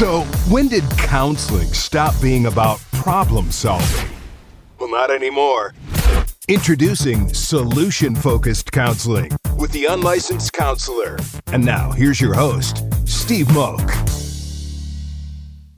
So, 0.00 0.22
when 0.48 0.68
did 0.68 0.82
counseling 0.92 1.66
stop 1.74 2.18
being 2.22 2.46
about 2.46 2.80
problem 2.90 3.50
solving? 3.50 4.08
Well, 4.78 4.90
not 4.90 5.10
anymore. 5.10 5.74
Introducing 6.48 7.28
solution 7.34 8.14
focused 8.14 8.72
counseling 8.72 9.30
with 9.58 9.72
the 9.72 9.84
unlicensed 9.84 10.54
counselor. 10.54 11.18
And 11.48 11.62
now, 11.62 11.90
here's 11.90 12.18
your 12.18 12.32
host, 12.32 12.82
Steve 13.04 13.52
Moak. 13.52 13.90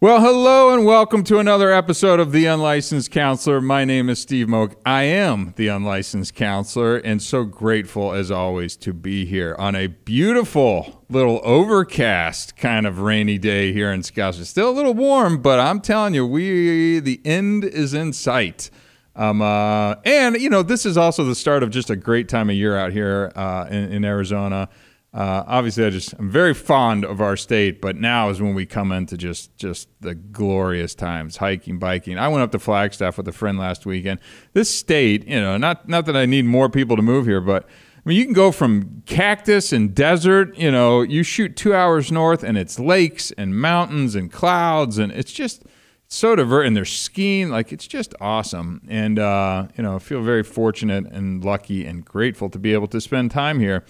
Well, 0.03 0.21
hello 0.21 0.75
and 0.75 0.85
welcome 0.85 1.23
to 1.23 1.39
another 1.39 1.71
episode 1.71 2.19
of 2.19 2.33
The 2.33 2.47
Unlicensed 2.47 3.13
Counselor. 3.13 3.61
My 3.61 3.85
name 3.85 4.11
is 4.11 4.19
Steve 4.19 4.49
Moak. 4.49 4.75
I 4.85 5.05
am 5.05 5.55
the 5.57 5.69
unlicensed 5.69 6.35
counselor 6.35 6.97
and 6.97 7.23
so 7.23 7.45
grateful 7.45 8.13
as 8.13 8.29
always 8.29 8.75
to 8.79 8.93
be 8.93 9.25
here 9.25 9.55
on 9.61 9.77
a 9.77 9.87
beautiful 9.87 11.05
little 11.09 11.41
overcast 11.45 12.57
kind 12.57 12.85
of 12.85 12.99
rainy 12.99 13.39
day 13.39 13.73
here 13.73 13.93
in 13.93 14.01
Scottsdale. 14.01 14.45
Still 14.45 14.71
a 14.71 14.75
little 14.75 14.93
warm, 14.93 15.41
but 15.41 15.61
I'm 15.61 15.81
telling 15.81 16.15
you, 16.15 16.27
we 16.27 16.99
the 16.99 17.21
end 17.25 17.63
is 17.63 17.95
in 17.95 18.13
sight. 18.13 18.71
Um, 19.15 19.41
uh, 19.41 19.95
and 20.05 20.35
you 20.35 20.51
know, 20.51 20.65
this 20.65 20.85
is 20.85 20.97
also 20.97 21.23
the 21.23 21.37
start 21.37 21.63
of 21.63 21.71
just 21.71 21.91
a 21.91 21.97
great 21.97 22.29
time 22.29 22.51
of 22.51 22.57
year 22.57 22.77
out 22.77 22.91
here 22.91 23.31
uh, 23.37 23.69
in, 23.71 23.93
in 23.93 24.05
Arizona. 24.05 24.69
Uh, 25.15 25.45
obviously, 25.47 25.85
I 25.85 25.91
just 25.91 26.15
I'm 26.15 26.31
very 26.31 26.55
fond 26.55 27.05
of 27.05 27.21
our 27.21 27.37
state, 27.37 27.83
but 27.83 27.97
now 27.97 28.31
is 28.31 28.41
when 28.41 28.55
we 28.55 28.65
come 28.65 28.93
into 28.93 29.19
just 29.19 29.55
just 29.59 29.89
the 30.01 30.15
glorious 30.15 30.95
times, 30.95 31.37
hiking, 31.37 31.79
biking. 31.79 32.19
I 32.19 32.29
went 32.29 32.43
up 32.43 32.51
to 32.53 32.59
Flagstaff 32.59 33.19
with 33.19 33.29
a 33.29 33.33
friend 33.33 33.59
last 33.59 33.85
weekend. 33.85 34.21
This 34.55 34.71
state, 34.75 35.29
you 35.29 35.39
know, 35.39 35.59
not 35.59 35.87
not 35.87 36.07
that 36.07 36.17
I 36.17 36.25
need 36.25 36.47
more 36.47 36.71
people 36.71 36.97
to 36.97 37.03
move 37.03 37.27
here, 37.27 37.43
but 37.43 37.65
I 38.05 38.09
mean, 38.09 38.17
you 38.17 38.25
can 38.25 38.33
go 38.33 38.51
from 38.51 39.03
cactus 39.05 39.71
and 39.71 39.95
desert. 39.95 40.57
You 40.57 40.71
know, 40.71 41.03
you 41.03 41.23
shoot 41.23 41.57
two 41.57 41.75
hours 41.75 42.11
north, 42.11 42.43
and 42.43 42.57
it's 42.57 42.79
lakes 42.81 43.33
and 43.33 43.55
mountains 43.55 44.15
and 44.15 44.33
clouds, 44.33 44.97
and 44.97 45.13
it's 45.13 45.33
just 45.33 45.65
so 46.09 46.35
diverse. 46.35 46.67
And 46.67 46.75
they're 46.75 46.87
skiing, 46.87 47.51
like 47.51 47.71
it's 47.71 47.87
just 47.87 48.15
awesome. 48.19 48.81
And 48.89 49.19
uh, 49.19 49.69
you 49.77 49.83
know, 49.83 49.97
I 49.97 49.99
feel 49.99 50.23
very 50.23 50.43
fortunate 50.43 51.05
and 51.05 51.45
lucky 51.45 51.85
and 51.85 52.03
grateful 52.03 52.49
to 52.49 52.59
be 52.59 52.73
able 52.73 52.89
to 52.89 53.01
spend 53.01 53.31
time 53.31 53.61
here 53.61 53.85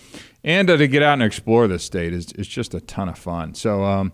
and 0.45 0.69
uh, 0.69 0.77
to 0.77 0.89
get 0.89 1.03
out 1.03 1.15
and 1.15 1.23
explore 1.23 1.69
this 1.69 1.85
state 1.85 2.13
is, 2.13 2.33
is 2.33 2.49
just 2.49 2.75
a 2.75 2.81
ton 2.81 3.09
of 3.09 3.19
fun. 3.19 3.55
So, 3.55 3.85
um, 3.85 4.13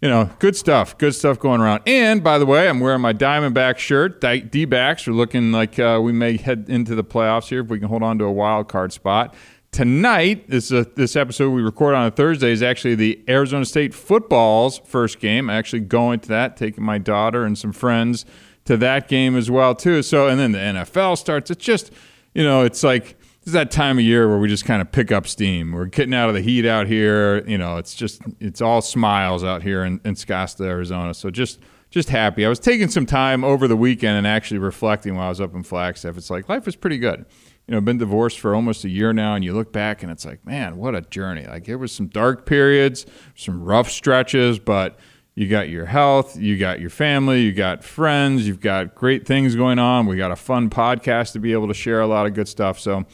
you 0.00 0.08
know, 0.08 0.30
good 0.38 0.54
stuff, 0.54 0.96
good 0.96 1.14
stuff 1.14 1.38
going 1.38 1.60
around. 1.60 1.82
And 1.86 2.22
by 2.22 2.38
the 2.38 2.46
way, 2.46 2.68
I'm 2.68 2.78
wearing 2.78 3.00
my 3.00 3.12
Diamondback 3.12 3.78
shirt. 3.78 4.20
D 4.20 4.64
backs 4.64 5.08
are 5.08 5.12
looking 5.12 5.50
like 5.50 5.78
uh, 5.78 5.98
we 6.02 6.12
may 6.12 6.36
head 6.36 6.66
into 6.68 6.94
the 6.94 7.04
playoffs 7.04 7.48
here 7.48 7.60
if 7.60 7.68
we 7.68 7.80
can 7.80 7.88
hold 7.88 8.02
on 8.02 8.18
to 8.18 8.24
a 8.24 8.32
wild 8.32 8.68
card 8.68 8.92
spot. 8.92 9.34
Tonight, 9.70 10.48
this 10.48 10.72
uh, 10.72 10.84
this 10.96 11.14
episode 11.14 11.50
we 11.50 11.60
record 11.62 11.94
on 11.94 12.06
a 12.06 12.10
Thursday 12.10 12.52
is 12.52 12.62
actually 12.62 12.94
the 12.94 13.22
Arizona 13.28 13.66
State 13.66 13.92
football's 13.92 14.78
first 14.78 15.20
game. 15.20 15.50
I'm 15.50 15.56
actually, 15.58 15.80
going 15.80 16.20
to 16.20 16.28
that, 16.28 16.56
taking 16.56 16.84
my 16.84 16.96
daughter 16.96 17.44
and 17.44 17.58
some 17.58 17.72
friends 17.72 18.24
to 18.64 18.76
that 18.78 19.08
game 19.08 19.36
as 19.36 19.50
well 19.50 19.74
too. 19.74 20.02
So, 20.02 20.26
and 20.26 20.40
then 20.40 20.52
the 20.52 20.58
NFL 20.58 21.18
starts. 21.18 21.50
It's 21.50 21.62
just, 21.62 21.92
you 22.34 22.44
know, 22.44 22.62
it's 22.62 22.82
like 22.82 23.17
is 23.48 23.52
that 23.54 23.70
time 23.70 23.98
of 23.98 24.04
year 24.04 24.28
where 24.28 24.38
we 24.38 24.48
just 24.48 24.64
kind 24.64 24.80
of 24.80 24.92
pick 24.92 25.10
up 25.10 25.26
steam. 25.26 25.72
We're 25.72 25.86
getting 25.86 26.14
out 26.14 26.28
of 26.28 26.34
the 26.34 26.40
heat 26.40 26.66
out 26.66 26.86
here. 26.86 27.44
You 27.48 27.58
know, 27.58 27.78
it's 27.78 27.94
just 27.94 28.22
it's 28.38 28.60
all 28.60 28.80
smiles 28.80 29.42
out 29.42 29.62
here 29.62 29.84
in, 29.84 30.00
in 30.04 30.14
Scottsdale, 30.14 30.66
Arizona. 30.66 31.14
So 31.14 31.30
just 31.30 31.58
just 31.90 32.10
happy. 32.10 32.44
I 32.44 32.48
was 32.48 32.60
taking 32.60 32.88
some 32.88 33.06
time 33.06 33.42
over 33.42 33.66
the 33.66 33.76
weekend 33.76 34.18
and 34.18 34.26
actually 34.26 34.58
reflecting 34.58 35.14
while 35.14 35.26
I 35.26 35.28
was 35.30 35.40
up 35.40 35.54
in 35.54 35.62
Flagstaff. 35.62 36.16
It's 36.16 36.30
like 36.30 36.48
life 36.48 36.68
is 36.68 36.76
pretty 36.76 36.98
good. 36.98 37.24
You 37.66 37.74
know, 37.74 37.80
been 37.80 37.98
divorced 37.98 38.38
for 38.38 38.54
almost 38.54 38.84
a 38.84 38.88
year 38.88 39.12
now, 39.12 39.34
and 39.34 39.44
you 39.44 39.52
look 39.52 39.72
back 39.72 40.02
and 40.02 40.12
it's 40.12 40.24
like, 40.24 40.44
man, 40.46 40.76
what 40.76 40.94
a 40.94 41.02
journey. 41.02 41.46
Like 41.46 41.64
there 41.64 41.78
was 41.78 41.92
some 41.92 42.06
dark 42.06 42.46
periods, 42.46 43.06
some 43.34 43.62
rough 43.62 43.90
stretches, 43.90 44.58
but 44.58 44.98
you 45.38 45.46
got 45.46 45.68
your 45.68 45.86
health, 45.86 46.36
you 46.36 46.58
got 46.58 46.80
your 46.80 46.90
family, 46.90 47.42
you 47.42 47.52
got 47.52 47.84
friends, 47.84 48.48
you've 48.48 48.58
got 48.58 48.96
great 48.96 49.24
things 49.24 49.54
going 49.54 49.78
on. 49.78 50.06
We 50.06 50.16
got 50.16 50.32
a 50.32 50.36
fun 50.36 50.68
podcast 50.68 51.32
to 51.34 51.38
be 51.38 51.52
able 51.52 51.68
to 51.68 51.74
share 51.74 52.00
a 52.00 52.08
lot 52.08 52.26
of 52.26 52.34
good 52.34 52.48
stuff. 52.48 52.80
So 52.80 53.06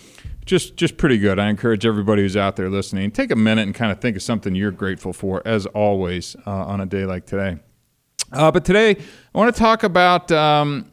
just 0.45 0.77
just 0.77 0.97
pretty 0.97 1.19
good. 1.19 1.39
I 1.39 1.49
encourage 1.49 1.87
everybody 1.87 2.23
who's 2.23 2.37
out 2.37 2.57
there 2.57 2.69
listening, 2.69 3.11
take 3.11 3.31
a 3.31 3.37
minute 3.37 3.63
and 3.63 3.75
kind 3.75 3.91
of 3.91 4.01
think 4.01 4.17
of 4.17 4.23
something 4.23 4.55
you're 4.55 4.71
grateful 4.71 5.13
for, 5.13 5.43
as 5.45 5.67
always, 5.67 6.37
uh, 6.47 6.51
on 6.51 6.81
a 6.81 6.87
day 6.87 7.05
like 7.05 7.27
today. 7.27 7.59
Uh, 8.33 8.51
but 8.51 8.65
today, 8.65 8.91
I 8.91 9.39
want 9.39 9.55
to 9.55 9.59
talk 9.59 9.83
about 9.83 10.31
um, 10.33 10.91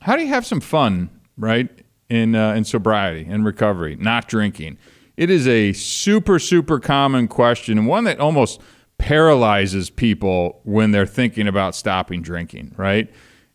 how 0.00 0.16
do 0.16 0.22
you 0.22 0.28
have 0.28 0.46
some 0.46 0.60
fun, 0.60 1.10
right, 1.36 1.68
in 2.08 2.34
uh, 2.34 2.54
in 2.54 2.64
sobriety 2.64 3.26
and 3.28 3.44
recovery, 3.44 3.96
not 3.96 4.28
drinking. 4.28 4.78
It 5.16 5.30
is 5.30 5.46
a 5.46 5.72
super 5.72 6.38
super 6.38 6.78
common 6.80 7.28
question, 7.28 7.78
and 7.78 7.86
one 7.86 8.04
that 8.04 8.20
almost 8.20 8.60
paralyzes 8.98 9.90
people 9.90 10.60
when 10.64 10.90
they're 10.90 11.06
thinking 11.06 11.46
about 11.46 11.74
stopping 11.74 12.20
drinking, 12.20 12.74
right? 12.76 13.08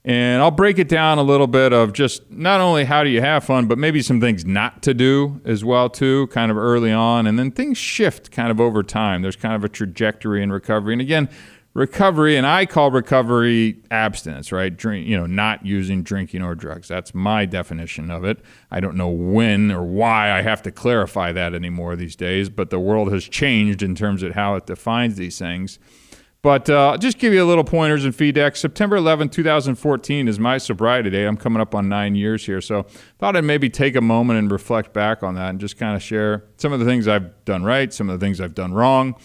And 0.06 0.42
I'll 0.42 0.52
break 0.52 0.80
it 0.80 0.90
down 0.90 1.18
a 1.18 1.24
little 1.24 1.48
bit 1.48 1.72
of 1.72 1.94
just 1.94 2.30
not 2.30 2.60
only 2.60 2.84
how 2.84 3.06
do 3.06 3.10
you 3.10 3.22
have 3.22 3.46
fun, 3.46 3.68
but 3.68 3.78
maybe 3.78 4.02
some 4.02 4.20
things 4.20 4.46
not 4.46 4.84
to 4.84 4.94
do 4.94 5.40
as 5.46 5.64
well 5.64 5.90
too, 5.90 6.28
kind 6.28 6.52
of 6.52 6.58
early 6.58 6.92
on, 6.92 7.26
and 7.26 7.40
then 7.40 7.52
things 7.52 7.78
shift 7.78 8.30
kind 8.30 8.52
of 8.52 8.60
over 8.60 8.84
time. 8.84 9.22
There's 9.22 9.38
kind 9.38 9.56
of 9.56 9.64
a 9.64 9.70
trajectory 9.70 10.44
in 10.44 10.52
recovery. 10.52 10.94
And 10.94 11.02
again, 11.02 11.30
recovery, 11.74 12.36
and 12.36 12.46
I 12.46 12.66
call 12.66 12.92
recovery 12.92 13.78
abstinence, 13.92 14.52
right? 14.52 14.76
Drink, 14.76 15.08
you 15.08 15.18
know, 15.18 15.26
not 15.26 15.66
using 15.66 16.04
drinking 16.04 16.42
or 16.42 16.54
drugs. 16.54 16.90
That's 16.90 17.16
my 17.16 17.46
definition 17.46 18.12
of 18.12 18.26
it. 18.26 18.40
I 18.70 18.82
don't 18.82 18.98
know 18.98 19.10
when 19.10 19.72
or 19.72 19.84
why 19.84 20.32
I 20.32 20.42
have 20.42 20.62
to 20.64 20.72
clarify 20.72 21.32
that 21.32 21.54
anymore 21.54 21.96
these 21.96 22.18
days, 22.18 22.50
but 22.50 22.72
the 22.72 22.80
world 22.80 23.12
has 23.14 23.24
changed 23.24 23.82
in 23.82 23.96
terms 23.96 24.22
of 24.22 24.34
how 24.34 24.56
it 24.56 24.66
defines 24.66 25.16
these 25.16 25.40
things. 25.40 25.80
But 26.44 26.70
uh, 26.70 26.98
just 26.98 27.20
give 27.20 27.32
you 27.32 27.42
a 27.42 27.48
little 27.48 27.64
pointers 27.64 28.04
and 28.04 28.14
feedback. 28.14 28.58
September 28.58 28.98
11, 28.98 29.30
2014 29.30 30.28
is 30.28 30.38
my 30.40 30.58
sobriety 30.58 31.10
day. 31.10 31.24
I'm 31.24 31.38
coming 31.38 31.62
up 31.62 31.74
on 31.74 31.88
nine 31.88 32.16
years 32.16 32.46
here. 32.46 32.60
So 32.60 32.84
thought 33.18 33.38
I'd 33.38 33.46
maybe 33.46 33.70
take 33.70 33.96
a 33.96 34.02
moment 34.02 34.40
and 34.40 34.52
reflect 34.52 34.92
back 34.92 35.24
on 35.24 35.36
that 35.36 35.52
and 35.52 35.60
just 35.60 35.78
kind 35.78 35.96
of 35.96 36.04
share 36.04 36.44
some 36.58 36.74
of 36.74 36.82
the 36.82 36.86
things 36.86 37.08
I've 37.08 37.46
done 37.46 37.64
right, 37.64 37.94
some 37.94 38.10
of 38.10 38.20
the 38.20 38.24
things 38.24 38.42
I've 38.42 38.54
done 38.54 38.74
wrong. 38.74 39.16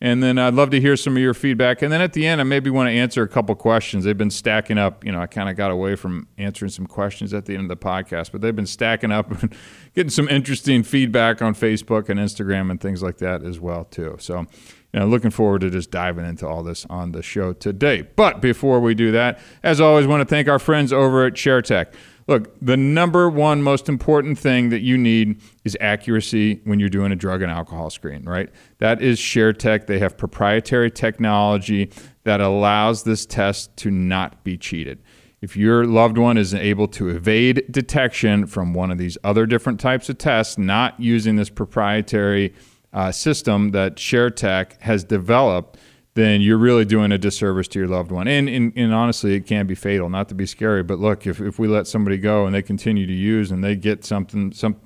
And 0.00 0.22
then 0.22 0.38
I'd 0.38 0.54
love 0.54 0.70
to 0.70 0.80
hear 0.80 0.96
some 0.96 1.16
of 1.16 1.22
your 1.22 1.34
feedback. 1.34 1.82
And 1.82 1.92
then 1.92 2.00
at 2.00 2.12
the 2.12 2.24
end, 2.24 2.40
I 2.40 2.44
maybe 2.44 2.70
want 2.70 2.86
to 2.86 2.92
answer 2.92 3.24
a 3.24 3.28
couple 3.28 3.56
questions. 3.56 4.04
They've 4.04 4.16
been 4.16 4.30
stacking 4.30 4.78
up. 4.78 5.04
You 5.04 5.10
know, 5.10 5.20
I 5.20 5.26
kind 5.26 5.48
of 5.48 5.56
got 5.56 5.72
away 5.72 5.96
from 5.96 6.28
answering 6.38 6.70
some 6.70 6.86
questions 6.86 7.34
at 7.34 7.46
the 7.46 7.54
end 7.54 7.68
of 7.68 7.76
the 7.76 7.84
podcast, 7.84 8.30
but 8.30 8.40
they've 8.40 8.54
been 8.54 8.66
stacking 8.66 9.10
up 9.10 9.28
and 9.42 9.52
getting 9.96 10.10
some 10.10 10.28
interesting 10.28 10.84
feedback 10.84 11.42
on 11.42 11.54
Facebook 11.56 12.08
and 12.08 12.20
Instagram 12.20 12.70
and 12.70 12.80
things 12.80 13.02
like 13.02 13.18
that 13.18 13.42
as 13.42 13.58
well, 13.58 13.84
too. 13.86 14.14
So 14.20 14.46
you 14.92 15.00
looking 15.04 15.30
forward 15.30 15.60
to 15.60 15.70
just 15.70 15.90
diving 15.90 16.24
into 16.24 16.46
all 16.46 16.62
this 16.62 16.86
on 16.88 17.12
the 17.12 17.22
show 17.22 17.52
today. 17.52 18.02
But 18.16 18.40
before 18.40 18.80
we 18.80 18.94
do 18.94 19.12
that, 19.12 19.38
as 19.62 19.80
always, 19.80 20.06
want 20.06 20.20
to 20.20 20.24
thank 20.26 20.48
our 20.48 20.58
friends 20.58 20.92
over 20.92 21.26
at 21.26 21.34
ShareTech. 21.34 21.92
Look, 22.26 22.54
the 22.60 22.76
number 22.76 23.30
one 23.30 23.62
most 23.62 23.88
important 23.88 24.38
thing 24.38 24.68
that 24.68 24.80
you 24.80 24.98
need 24.98 25.40
is 25.64 25.76
accuracy 25.80 26.60
when 26.64 26.78
you're 26.78 26.90
doing 26.90 27.10
a 27.10 27.16
drug 27.16 27.40
and 27.40 27.50
alcohol 27.50 27.88
screen, 27.88 28.24
right? 28.24 28.50
That 28.78 29.00
is 29.00 29.18
ShareTech. 29.18 29.86
They 29.86 29.98
have 29.98 30.18
proprietary 30.18 30.90
technology 30.90 31.90
that 32.24 32.42
allows 32.42 33.04
this 33.04 33.24
test 33.24 33.74
to 33.78 33.90
not 33.90 34.44
be 34.44 34.58
cheated. 34.58 35.02
If 35.40 35.56
your 35.56 35.86
loved 35.86 36.18
one 36.18 36.36
is 36.36 36.52
able 36.52 36.88
to 36.88 37.08
evade 37.08 37.64
detection 37.70 38.46
from 38.46 38.74
one 38.74 38.90
of 38.90 38.98
these 38.98 39.16
other 39.22 39.46
different 39.46 39.80
types 39.80 40.08
of 40.10 40.18
tests, 40.18 40.58
not 40.58 41.00
using 41.00 41.36
this 41.36 41.48
proprietary 41.48 42.52
uh, 42.92 43.12
system 43.12 43.70
that 43.72 43.96
ShareTech 43.96 44.80
has 44.80 45.04
developed, 45.04 45.78
then 46.14 46.40
you're 46.40 46.58
really 46.58 46.84
doing 46.84 47.12
a 47.12 47.18
disservice 47.18 47.68
to 47.68 47.78
your 47.78 47.88
loved 47.88 48.10
one. 48.10 48.26
And, 48.26 48.48
and, 48.48 48.72
and, 48.74 48.92
honestly, 48.92 49.34
it 49.34 49.46
can 49.46 49.66
be 49.66 49.76
fatal, 49.76 50.08
not 50.08 50.28
to 50.30 50.34
be 50.34 50.46
scary. 50.46 50.82
But 50.82 50.98
look, 50.98 51.26
if, 51.26 51.40
if 51.40 51.58
we 51.58 51.68
let 51.68 51.86
somebody 51.86 52.16
go 52.16 52.44
and 52.44 52.54
they 52.54 52.62
continue 52.62 53.06
to 53.06 53.12
use 53.12 53.52
and 53.52 53.62
they 53.62 53.76
get 53.76 54.04
something, 54.04 54.52
some 54.52 54.76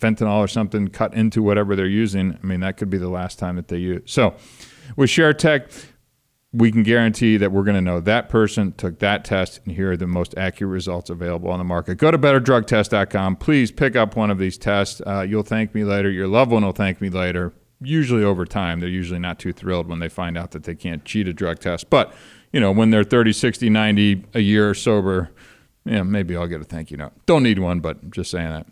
fentanyl 0.00 0.38
or 0.38 0.48
something 0.48 0.88
cut 0.88 1.12
into 1.12 1.42
whatever 1.42 1.76
they're 1.76 1.86
using, 1.86 2.38
I 2.42 2.46
mean, 2.46 2.60
that 2.60 2.78
could 2.78 2.88
be 2.88 2.96
the 2.96 3.10
last 3.10 3.38
time 3.38 3.56
that 3.56 3.68
they 3.68 3.76
use. 3.76 4.02
So 4.06 4.34
with 4.96 5.10
ShareTech, 5.10 5.88
we 6.52 6.72
can 6.72 6.82
guarantee 6.82 7.36
that 7.36 7.52
we're 7.52 7.64
going 7.64 7.74
to 7.74 7.82
know 7.82 8.00
that 8.00 8.30
person 8.30 8.72
took 8.72 8.98
that 9.00 9.24
test 9.24 9.60
and 9.64 9.76
here 9.76 9.92
are 9.92 9.96
the 9.96 10.06
most 10.06 10.34
accurate 10.38 10.72
results 10.72 11.10
available 11.10 11.50
on 11.50 11.58
the 11.58 11.64
market. 11.64 11.96
Go 11.96 12.10
to 12.10 12.18
betterdrugtest.com. 12.18 13.36
Please 13.36 13.70
pick 13.70 13.94
up 13.94 14.16
one 14.16 14.30
of 14.30 14.38
these 14.38 14.56
tests. 14.56 15.02
Uh, 15.06 15.26
you'll 15.28 15.42
thank 15.42 15.74
me 15.74 15.84
later. 15.84 16.10
Your 16.10 16.28
loved 16.28 16.50
one 16.50 16.64
will 16.64 16.72
thank 16.72 17.00
me 17.00 17.10
later. 17.10 17.52
Usually 17.80 18.24
over 18.24 18.44
time, 18.44 18.80
they're 18.80 18.88
usually 18.88 19.20
not 19.20 19.38
too 19.38 19.52
thrilled 19.52 19.86
when 19.88 20.00
they 20.00 20.08
find 20.08 20.36
out 20.36 20.50
that 20.50 20.64
they 20.64 20.74
can't 20.74 21.04
cheat 21.04 21.28
a 21.28 21.32
drug 21.32 21.60
test. 21.60 21.90
But, 21.90 22.12
you 22.52 22.60
know, 22.60 22.72
when 22.72 22.90
they're 22.90 23.04
30, 23.04 23.32
60, 23.32 23.70
90, 23.70 24.24
a 24.34 24.40
year 24.40 24.74
sober, 24.74 25.30
yeah, 25.84 26.02
maybe 26.02 26.36
I'll 26.36 26.46
get 26.46 26.60
a 26.60 26.64
thank 26.64 26.90
you 26.90 26.96
note. 26.96 27.12
Don't 27.26 27.42
need 27.42 27.58
one, 27.58 27.80
but 27.80 27.98
I'm 28.02 28.10
just 28.10 28.30
saying 28.30 28.50
that. 28.50 28.66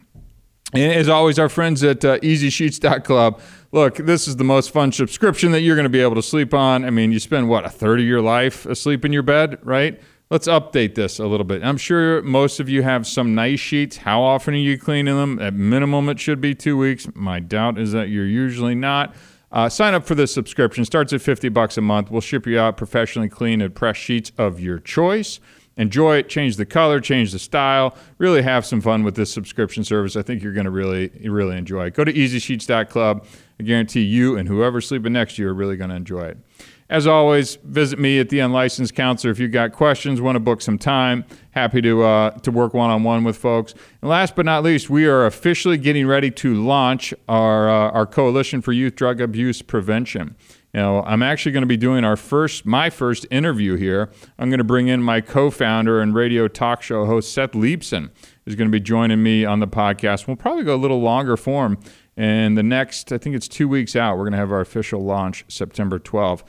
And 0.72 0.92
as 0.92 1.08
always, 1.08 1.38
our 1.38 1.48
friends 1.48 1.84
at 1.84 2.04
uh, 2.04 2.18
EasySheets.club. 2.18 3.40
Look, 3.70 3.96
this 3.96 4.26
is 4.26 4.36
the 4.36 4.44
most 4.44 4.72
fun 4.72 4.90
subscription 4.90 5.52
that 5.52 5.60
you're 5.60 5.76
going 5.76 5.84
to 5.84 5.90
be 5.90 6.00
able 6.00 6.16
to 6.16 6.22
sleep 6.22 6.52
on. 6.52 6.84
I 6.84 6.90
mean, 6.90 7.12
you 7.12 7.20
spend 7.20 7.48
what 7.48 7.64
a 7.64 7.70
third 7.70 8.00
of 8.00 8.06
your 8.06 8.20
life 8.20 8.66
asleep 8.66 9.04
in 9.04 9.12
your 9.12 9.22
bed, 9.22 9.58
right? 9.62 10.00
Let's 10.28 10.48
update 10.48 10.96
this 10.96 11.20
a 11.20 11.26
little 11.26 11.44
bit. 11.44 11.62
I'm 11.62 11.76
sure 11.76 12.20
most 12.22 12.58
of 12.58 12.68
you 12.68 12.82
have 12.82 13.06
some 13.06 13.36
nice 13.36 13.60
sheets. 13.60 13.98
How 13.98 14.22
often 14.22 14.54
are 14.54 14.56
you 14.56 14.76
cleaning 14.76 15.14
them? 15.14 15.38
At 15.38 15.54
minimum, 15.54 16.08
it 16.08 16.18
should 16.18 16.40
be 16.40 16.52
two 16.52 16.76
weeks. 16.76 17.06
My 17.14 17.38
doubt 17.38 17.78
is 17.78 17.92
that 17.92 18.08
you're 18.08 18.26
usually 18.26 18.74
not. 18.74 19.14
Uh, 19.52 19.68
sign 19.68 19.94
up 19.94 20.04
for 20.04 20.16
this 20.16 20.34
subscription. 20.34 20.84
Starts 20.84 21.12
at 21.12 21.22
50 21.22 21.48
bucks 21.50 21.78
a 21.78 21.80
month. 21.80 22.10
We'll 22.10 22.20
ship 22.20 22.44
you 22.44 22.58
out 22.58 22.76
professionally 22.76 23.28
clean 23.28 23.60
and 23.60 23.72
press 23.72 23.96
sheets 23.96 24.32
of 24.36 24.58
your 24.58 24.80
choice. 24.80 25.38
Enjoy 25.76 26.16
it, 26.16 26.28
change 26.28 26.56
the 26.56 26.66
color, 26.66 27.00
change 27.00 27.30
the 27.30 27.38
style. 27.38 27.94
Really 28.18 28.42
have 28.42 28.66
some 28.66 28.80
fun 28.80 29.04
with 29.04 29.14
this 29.14 29.32
subscription 29.32 29.84
service. 29.84 30.16
I 30.16 30.22
think 30.22 30.42
you're 30.42 30.54
going 30.54 30.64
to 30.64 30.72
really, 30.72 31.12
really 31.24 31.56
enjoy 31.56 31.86
it. 31.86 31.94
Go 31.94 32.02
to 32.02 32.12
easysheets.club. 32.12 33.26
I 33.60 33.62
guarantee 33.62 34.02
you 34.02 34.36
and 34.36 34.48
whoever's 34.48 34.88
sleeping 34.88 35.12
next 35.12 35.36
to 35.36 35.42
you 35.42 35.48
are 35.48 35.54
really 35.54 35.76
going 35.76 35.90
to 35.90 35.96
enjoy 35.96 36.24
it. 36.24 36.38
As 36.88 37.04
always, 37.06 37.56
visit 37.64 37.98
me 37.98 38.20
at 38.20 38.28
the 38.28 38.38
Unlicensed 38.38 38.94
Counselor 38.94 39.32
if 39.32 39.40
you've 39.40 39.50
got 39.50 39.72
questions, 39.72 40.20
want 40.20 40.36
to 40.36 40.40
book 40.40 40.62
some 40.62 40.78
time. 40.78 41.24
Happy 41.50 41.82
to 41.82 42.04
uh, 42.04 42.30
to 42.38 42.52
work 42.52 42.74
one 42.74 42.90
on 42.90 43.02
one 43.02 43.24
with 43.24 43.36
folks. 43.36 43.74
And 44.02 44.08
last 44.08 44.36
but 44.36 44.46
not 44.46 44.62
least, 44.62 44.88
we 44.88 45.06
are 45.06 45.26
officially 45.26 45.78
getting 45.78 46.06
ready 46.06 46.30
to 46.30 46.54
launch 46.54 47.12
our 47.28 47.68
uh, 47.68 47.90
our 47.90 48.06
Coalition 48.06 48.62
for 48.62 48.72
Youth 48.72 48.94
Drug 48.94 49.20
Abuse 49.20 49.62
Prevention. 49.62 50.36
You 50.72 50.80
know, 50.80 51.02
I'm 51.02 51.22
actually 51.22 51.52
going 51.52 51.62
to 51.62 51.66
be 51.66 51.76
doing 51.76 52.04
our 52.04 52.16
first 52.16 52.64
my 52.66 52.88
first 52.88 53.26
interview 53.32 53.74
here. 53.74 54.10
I'm 54.38 54.48
going 54.48 54.58
to 54.58 54.64
bring 54.64 54.86
in 54.86 55.02
my 55.02 55.20
co-founder 55.20 56.00
and 56.00 56.14
radio 56.14 56.46
talk 56.46 56.82
show 56.82 57.04
host 57.04 57.32
Seth 57.32 57.52
Leibsohn 57.52 58.10
is 58.44 58.54
going 58.54 58.68
to 58.68 58.72
be 58.72 58.80
joining 58.80 59.24
me 59.24 59.44
on 59.44 59.58
the 59.58 59.66
podcast. 59.66 60.28
We'll 60.28 60.36
probably 60.36 60.62
go 60.62 60.74
a 60.74 60.76
little 60.76 61.00
longer 61.00 61.36
form. 61.36 61.78
And 62.16 62.56
the 62.56 62.62
next, 62.62 63.12
I 63.12 63.18
think 63.18 63.36
it's 63.36 63.48
two 63.48 63.68
weeks 63.68 63.94
out, 63.94 64.16
we're 64.16 64.24
going 64.24 64.32
to 64.32 64.38
have 64.38 64.52
our 64.52 64.60
official 64.60 65.04
launch 65.04 65.44
September 65.48 65.98
12th. 65.98 66.44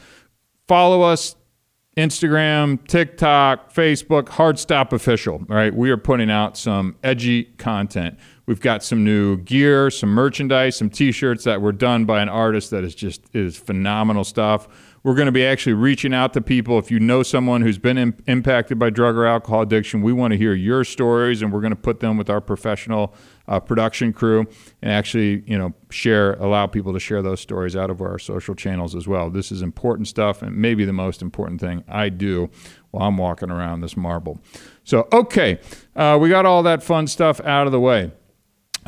Follow 0.67 1.01
us 1.01 1.35
Instagram, 1.97 2.85
TikTok, 2.87 3.73
Facebook, 3.73 4.29
Hard 4.29 4.59
Stop 4.59 4.93
Official. 4.93 5.35
All 5.49 5.55
right, 5.55 5.73
we 5.73 5.89
are 5.89 5.97
putting 5.97 6.29
out 6.29 6.57
some 6.57 6.95
edgy 7.03 7.45
content. 7.57 8.19
We've 8.45 8.59
got 8.59 8.83
some 8.83 9.03
new 9.03 9.37
gear, 9.37 9.89
some 9.89 10.09
merchandise, 10.09 10.75
some 10.75 10.89
T-shirts 10.89 11.43
that 11.45 11.61
were 11.61 11.71
done 11.71 12.05
by 12.05 12.21
an 12.21 12.29
artist 12.29 12.69
that 12.71 12.83
is 12.83 12.93
just 12.93 13.23
is 13.33 13.57
phenomenal 13.57 14.23
stuff. 14.23 14.67
We're 15.07 15.15
going 15.15 15.27
to 15.27 15.31
be 15.31 15.45
actually 15.45 15.71
reaching 15.71 16.13
out 16.13 16.33
to 16.33 16.41
people. 16.41 16.77
If 16.79 16.91
you 16.91 16.99
know 16.99 17.23
someone 17.23 17.61
who's 17.61 17.77
been 17.77 17.97
Im- 17.97 18.17
impacted 18.27 18.77
by 18.77 18.89
drug 18.89 19.15
or 19.15 19.25
alcohol 19.25 19.61
addiction, 19.61 20.01
we 20.01 20.11
want 20.11 20.33
to 20.33 20.37
hear 20.37 20.53
your 20.53 20.83
stories, 20.83 21.41
and 21.41 21.53
we're 21.53 21.61
going 21.61 21.71
to 21.71 21.77
put 21.77 22.01
them 22.01 22.17
with 22.17 22.29
our 22.29 22.41
professional 22.41 23.15
uh, 23.47 23.57
production 23.61 24.11
crew 24.11 24.45
and 24.81 24.91
actually, 24.91 25.45
you 25.47 25.57
know, 25.57 25.73
share, 25.89 26.33
allow 26.33 26.67
people 26.67 26.91
to 26.91 26.99
share 26.99 27.21
those 27.21 27.39
stories 27.39 27.73
out 27.73 27.89
of 27.89 28.01
our 28.01 28.19
social 28.19 28.53
channels 28.53 28.95
as 28.95 29.07
well. 29.07 29.29
This 29.29 29.49
is 29.49 29.61
important 29.61 30.09
stuff, 30.09 30.41
and 30.41 30.57
maybe 30.57 30.83
the 30.83 30.91
most 30.91 31.21
important 31.21 31.61
thing 31.61 31.85
I 31.87 32.09
do 32.09 32.49
while 32.91 33.07
I'm 33.07 33.15
walking 33.15 33.49
around 33.49 33.79
this 33.79 33.95
marble. 33.95 34.41
So, 34.83 35.07
okay, 35.13 35.61
uh, 35.95 36.17
we 36.19 36.27
got 36.27 36.45
all 36.45 36.63
that 36.63 36.83
fun 36.83 37.07
stuff 37.07 37.39
out 37.45 37.65
of 37.65 37.71
the 37.71 37.79
way. 37.79 38.11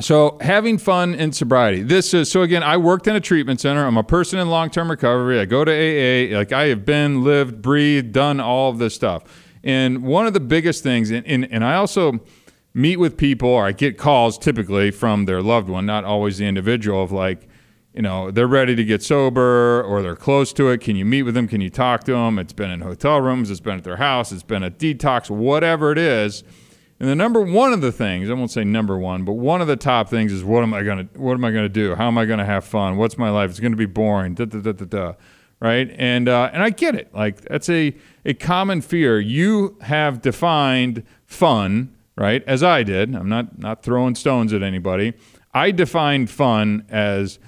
So 0.01 0.37
having 0.39 0.77
fun 0.77 1.13
in 1.15 1.33
sobriety. 1.33 1.81
This 1.81 2.13
is 2.13 2.31
so 2.31 2.41
again. 2.41 2.63
I 2.63 2.77
worked 2.77 3.07
in 3.07 3.15
a 3.15 3.19
treatment 3.19 3.59
center. 3.59 3.85
I'm 3.85 3.97
a 3.97 4.03
person 4.03 4.39
in 4.39 4.49
long-term 4.49 4.89
recovery. 4.89 5.39
I 5.39 5.45
go 5.45 5.65
to 5.65 5.71
AA. 5.71 6.37
Like 6.37 6.51
I 6.51 6.67
have 6.67 6.85
been, 6.85 7.23
lived, 7.23 7.61
breathed, 7.61 8.13
done 8.13 8.39
all 8.39 8.69
of 8.69 8.77
this 8.77 8.95
stuff. 8.95 9.23
And 9.63 10.03
one 10.03 10.25
of 10.25 10.33
the 10.33 10.39
biggest 10.39 10.83
things, 10.83 11.11
and, 11.11 11.25
and, 11.27 11.51
and 11.51 11.65
I 11.65 11.75
also 11.75 12.19
meet 12.73 12.97
with 12.97 13.17
people, 13.17 13.49
or 13.49 13.65
I 13.65 13.73
get 13.73 13.97
calls 13.97 14.37
typically 14.37 14.89
from 14.91 15.25
their 15.25 15.41
loved 15.41 15.69
one, 15.69 15.85
not 15.85 16.05
always 16.05 16.37
the 16.37 16.45
individual, 16.45 17.03
of 17.03 17.11
like, 17.11 17.49
you 17.93 18.01
know, 18.01 18.31
they're 18.31 18.47
ready 18.47 18.75
to 18.75 18.85
get 18.85 19.03
sober 19.03 19.83
or 19.83 20.01
they're 20.01 20.15
close 20.15 20.53
to 20.53 20.69
it. 20.69 20.79
Can 20.79 20.95
you 20.95 21.03
meet 21.03 21.23
with 21.23 21.33
them? 21.33 21.47
Can 21.47 21.59
you 21.59 21.69
talk 21.69 22.05
to 22.05 22.13
them? 22.13 22.39
It's 22.39 22.53
been 22.53 22.71
in 22.71 22.79
hotel 22.79 23.19
rooms. 23.19 23.51
It's 23.51 23.59
been 23.59 23.77
at 23.77 23.83
their 23.83 23.97
house. 23.97 24.31
It's 24.31 24.43
been 24.43 24.63
a 24.63 24.71
detox, 24.71 25.29
whatever 25.29 25.91
it 25.91 25.97
is 25.97 26.43
and 26.99 27.07
the 27.07 27.15
number 27.15 27.39
one 27.39 27.71
of 27.71 27.79
the 27.79 27.93
things, 27.93 28.29
I 28.29 28.33
won't 28.33 28.51
say 28.51 28.65
number 28.65 28.97
one, 28.97 29.23
but 29.23 29.33
one 29.33 29.61
of 29.61 29.67
the 29.67 29.77
top 29.77 30.09
things 30.09 30.33
is 30.33 30.43
what 30.43 30.63
am 30.63 30.73
I 30.73 30.83
gonna 30.83 31.07
what 31.15 31.33
am 31.33 31.45
I 31.45 31.51
gonna 31.51 31.69
do? 31.69 31.95
How 31.95 32.07
am 32.07 32.17
I 32.17 32.25
gonna 32.25 32.45
have 32.45 32.65
fun? 32.65 32.97
What's 32.97 33.17
my 33.17 33.29
life? 33.29 33.49
It's 33.49 33.61
gonna 33.61 33.77
be 33.77 33.85
boring. 33.85 34.33
Da, 34.33 34.45
da, 34.45 34.59
da, 34.59 34.73
da, 34.73 34.85
da. 34.85 35.13
Right? 35.61 35.93
And 35.97 36.27
uh, 36.27 36.49
and 36.51 36.61
I 36.61 36.71
get 36.71 36.95
it. 36.95 37.13
Like 37.13 37.41
that's 37.41 37.69
a 37.69 37.95
a 38.25 38.33
common 38.33 38.81
fear. 38.81 39.19
You 39.19 39.77
have 39.81 40.21
defined 40.21 41.03
fun, 41.25 41.95
right? 42.17 42.43
As 42.45 42.63
I 42.63 42.83
did. 42.83 43.15
I'm 43.15 43.29
not 43.29 43.57
not 43.57 43.81
throwing 43.81 44.15
stones 44.15 44.51
at 44.51 44.61
anybody. 44.61 45.13
I 45.53 45.71
defined 45.71 46.29
fun 46.29 46.85
as 46.89 47.39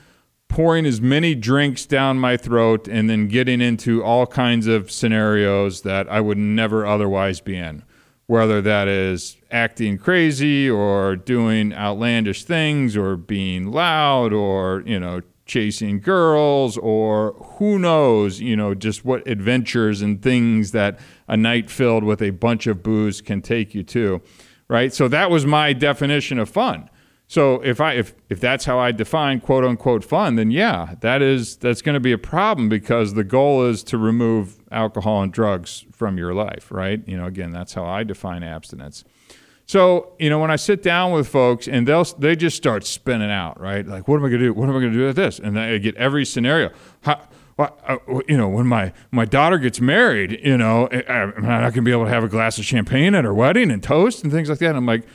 pouring 0.48 0.86
as 0.86 1.02
many 1.02 1.36
drinks 1.36 1.86
down 1.86 2.20
my 2.20 2.38
throat 2.38 2.88
and 2.88 3.10
then 3.10 3.28
getting 3.28 3.60
into 3.60 4.02
all 4.04 4.26
kinds 4.26 4.68
of 4.68 4.92
scenarios 4.92 5.82
that 5.82 6.10
I 6.10 6.22
would 6.22 6.38
never 6.38 6.86
otherwise 6.86 7.42
be 7.42 7.58
in 7.58 7.84
whether 8.32 8.62
that 8.62 8.88
is 8.88 9.36
acting 9.52 9.98
crazy 9.98 10.70
or 10.70 11.16
doing 11.16 11.74
outlandish 11.74 12.44
things 12.46 12.96
or 12.96 13.18
being 13.18 13.72
loud 13.72 14.34
or, 14.34 14.84
you 14.86 15.00
know, 15.00 15.22
chasing 15.46 16.00
girls 16.00 16.78
or 16.78 17.34
who 17.58 17.78
knows, 17.78 18.40
you 18.40 18.56
know, 18.56 18.74
just 18.74 19.04
what 19.04 19.28
adventures 19.28 20.02
and 20.02 20.22
things 20.22 20.72
that 20.72 20.98
a 21.28 21.36
night 21.36 21.70
filled 21.70 22.04
with 22.04 22.22
a 22.22 22.30
bunch 22.30 22.68
of 22.68 22.82
booze 22.82 23.22
can 23.22 23.42
take 23.42 23.76
you 23.76 23.84
to, 23.84 24.22
right? 24.70 24.94
So 24.94 25.08
that 25.10 25.30
was 25.30 25.46
my 25.46 25.74
definition 25.74 26.40
of 26.40 26.50
fun. 26.50 26.90
So 27.28 27.62
if 27.62 27.80
I 27.80 27.94
if 27.94 28.14
if 28.30 28.42
that's 28.42 28.66
how 28.66 28.78
I 28.78 28.92
define 28.92 29.40
quote 29.40 29.64
unquote 29.64 30.04
fun, 30.04 30.36
then 30.36 30.52
yeah, 30.52 30.96
that 31.00 31.22
is 31.22 31.56
that's 31.56 31.82
going 31.82 31.94
to 31.94 32.02
be 32.02 32.12
a 32.12 32.18
problem 32.18 32.68
because 32.68 33.14
the 33.14 33.24
goal 33.24 33.66
is 33.66 33.84
to 33.84 33.98
remove 33.98 34.58
alcohol 34.70 35.22
and 35.22 35.32
drugs 35.32 35.86
from 35.94 36.18
your 36.18 36.34
life, 36.34 36.70
right? 36.72 37.02
You 37.08 37.16
know, 37.16 37.26
again, 37.26 37.52
that's 37.52 37.74
how 37.74 37.86
I 37.86 38.04
define 38.04 38.44
abstinence. 38.44 39.06
So, 39.72 40.12
you 40.20 40.30
know, 40.30 40.38
when 40.38 40.52
I 40.52 40.58
sit 40.58 40.84
down 40.84 41.14
with 41.14 41.30
folks 41.30 41.66
and 41.66 41.88
they'll 41.88 42.04
they 42.04 42.36
just 42.36 42.58
start 42.58 42.86
spinning 42.86 43.32
out, 43.32 43.58
right? 43.58 43.88
Like, 43.88 44.06
what 44.06 44.18
am 44.18 44.26
I 44.26 44.28
going 44.28 44.42
to 44.42 44.48
do? 44.48 44.54
What 44.54 44.68
am 44.68 44.76
I 44.76 44.82
going 44.82 44.92
to 44.92 44.98
do 44.98 45.06
with 45.06 45.16
this? 45.16 45.40
And 45.40 45.58
I 45.58 45.78
get 45.78 45.96
every 45.96 46.26
scenario. 46.26 46.72
How, 47.04 47.22
uh, 47.58 47.98
you 48.28 48.36
know, 48.36 48.50
when 48.50 48.68
my 48.68 48.92
my 49.12 49.24
daughter 49.24 49.58
gets 49.58 49.80
married, 49.80 50.42
you 50.44 50.58
know, 50.58 50.90
I'm 51.08 51.42
not 51.42 51.62
going 51.62 51.74
to 51.76 51.82
be 51.84 51.92
able 51.94 52.04
to 52.04 52.10
have 52.10 52.22
a 52.22 52.28
glass 52.28 52.58
of 52.58 52.66
champagne 52.66 53.16
at 53.16 53.24
her 53.24 53.34
wedding 53.34 53.72
and 53.72 53.82
toast 53.82 54.24
and 54.24 54.30
things 54.34 54.50
like 54.50 54.60
that. 54.60 54.72
And 54.72 54.78
I'm 54.78 54.86
like, 54.86 55.06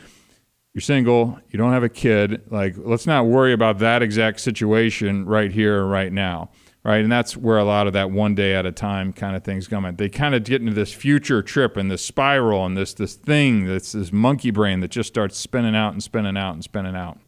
you're 0.73 0.81
single, 0.81 1.39
you 1.51 1.59
don't 1.59 1.73
have 1.73 1.83
a 1.83 1.91
kid. 1.91 2.51
Like, 2.51 2.77
let's 2.79 3.07
not 3.07 3.27
worry 3.27 3.53
about 3.53 3.81
that 3.81 4.01
exact 4.01 4.41
situation 4.41 5.27
right 5.27 5.53
here, 5.53 5.85
right 5.85 6.11
now. 6.11 6.49
Right. 6.87 7.03
And 7.03 7.11
that's 7.11 7.37
where 7.37 7.59
a 7.59 7.65
lot 7.65 7.89
of 7.89 7.95
that 7.95 8.13
one 8.13 8.37
day 8.37 8.55
at 8.55 8.65
a 8.65 8.71
time 8.71 9.13
kind 9.13 9.35
of 9.35 9.43
things 9.43 9.67
come 9.67 9.85
in. 9.85 9.97
They 9.97 10.09
kind 10.09 10.37
of 10.37 10.45
get 10.45 10.61
into 10.61 10.73
this 10.73 10.93
future 10.93 11.43
trip 11.43 11.77
and 11.77 11.91
this 11.91 12.05
spiral 12.05 12.65
and 12.65 12.77
this 12.77 12.95
this 12.95 13.17
thing 13.17 13.67
that's 13.67 13.91
this 13.91 14.13
monkey 14.13 14.53
brain 14.53 14.79
that 14.79 14.93
just 14.93 15.09
starts 15.09 15.37
spinning 15.37 15.75
out 15.75 15.95
and 15.95 16.01
spinning 16.01 16.37
out 16.37 16.55
and 16.55 16.63
spinning 16.63 16.95
out. 16.95 17.19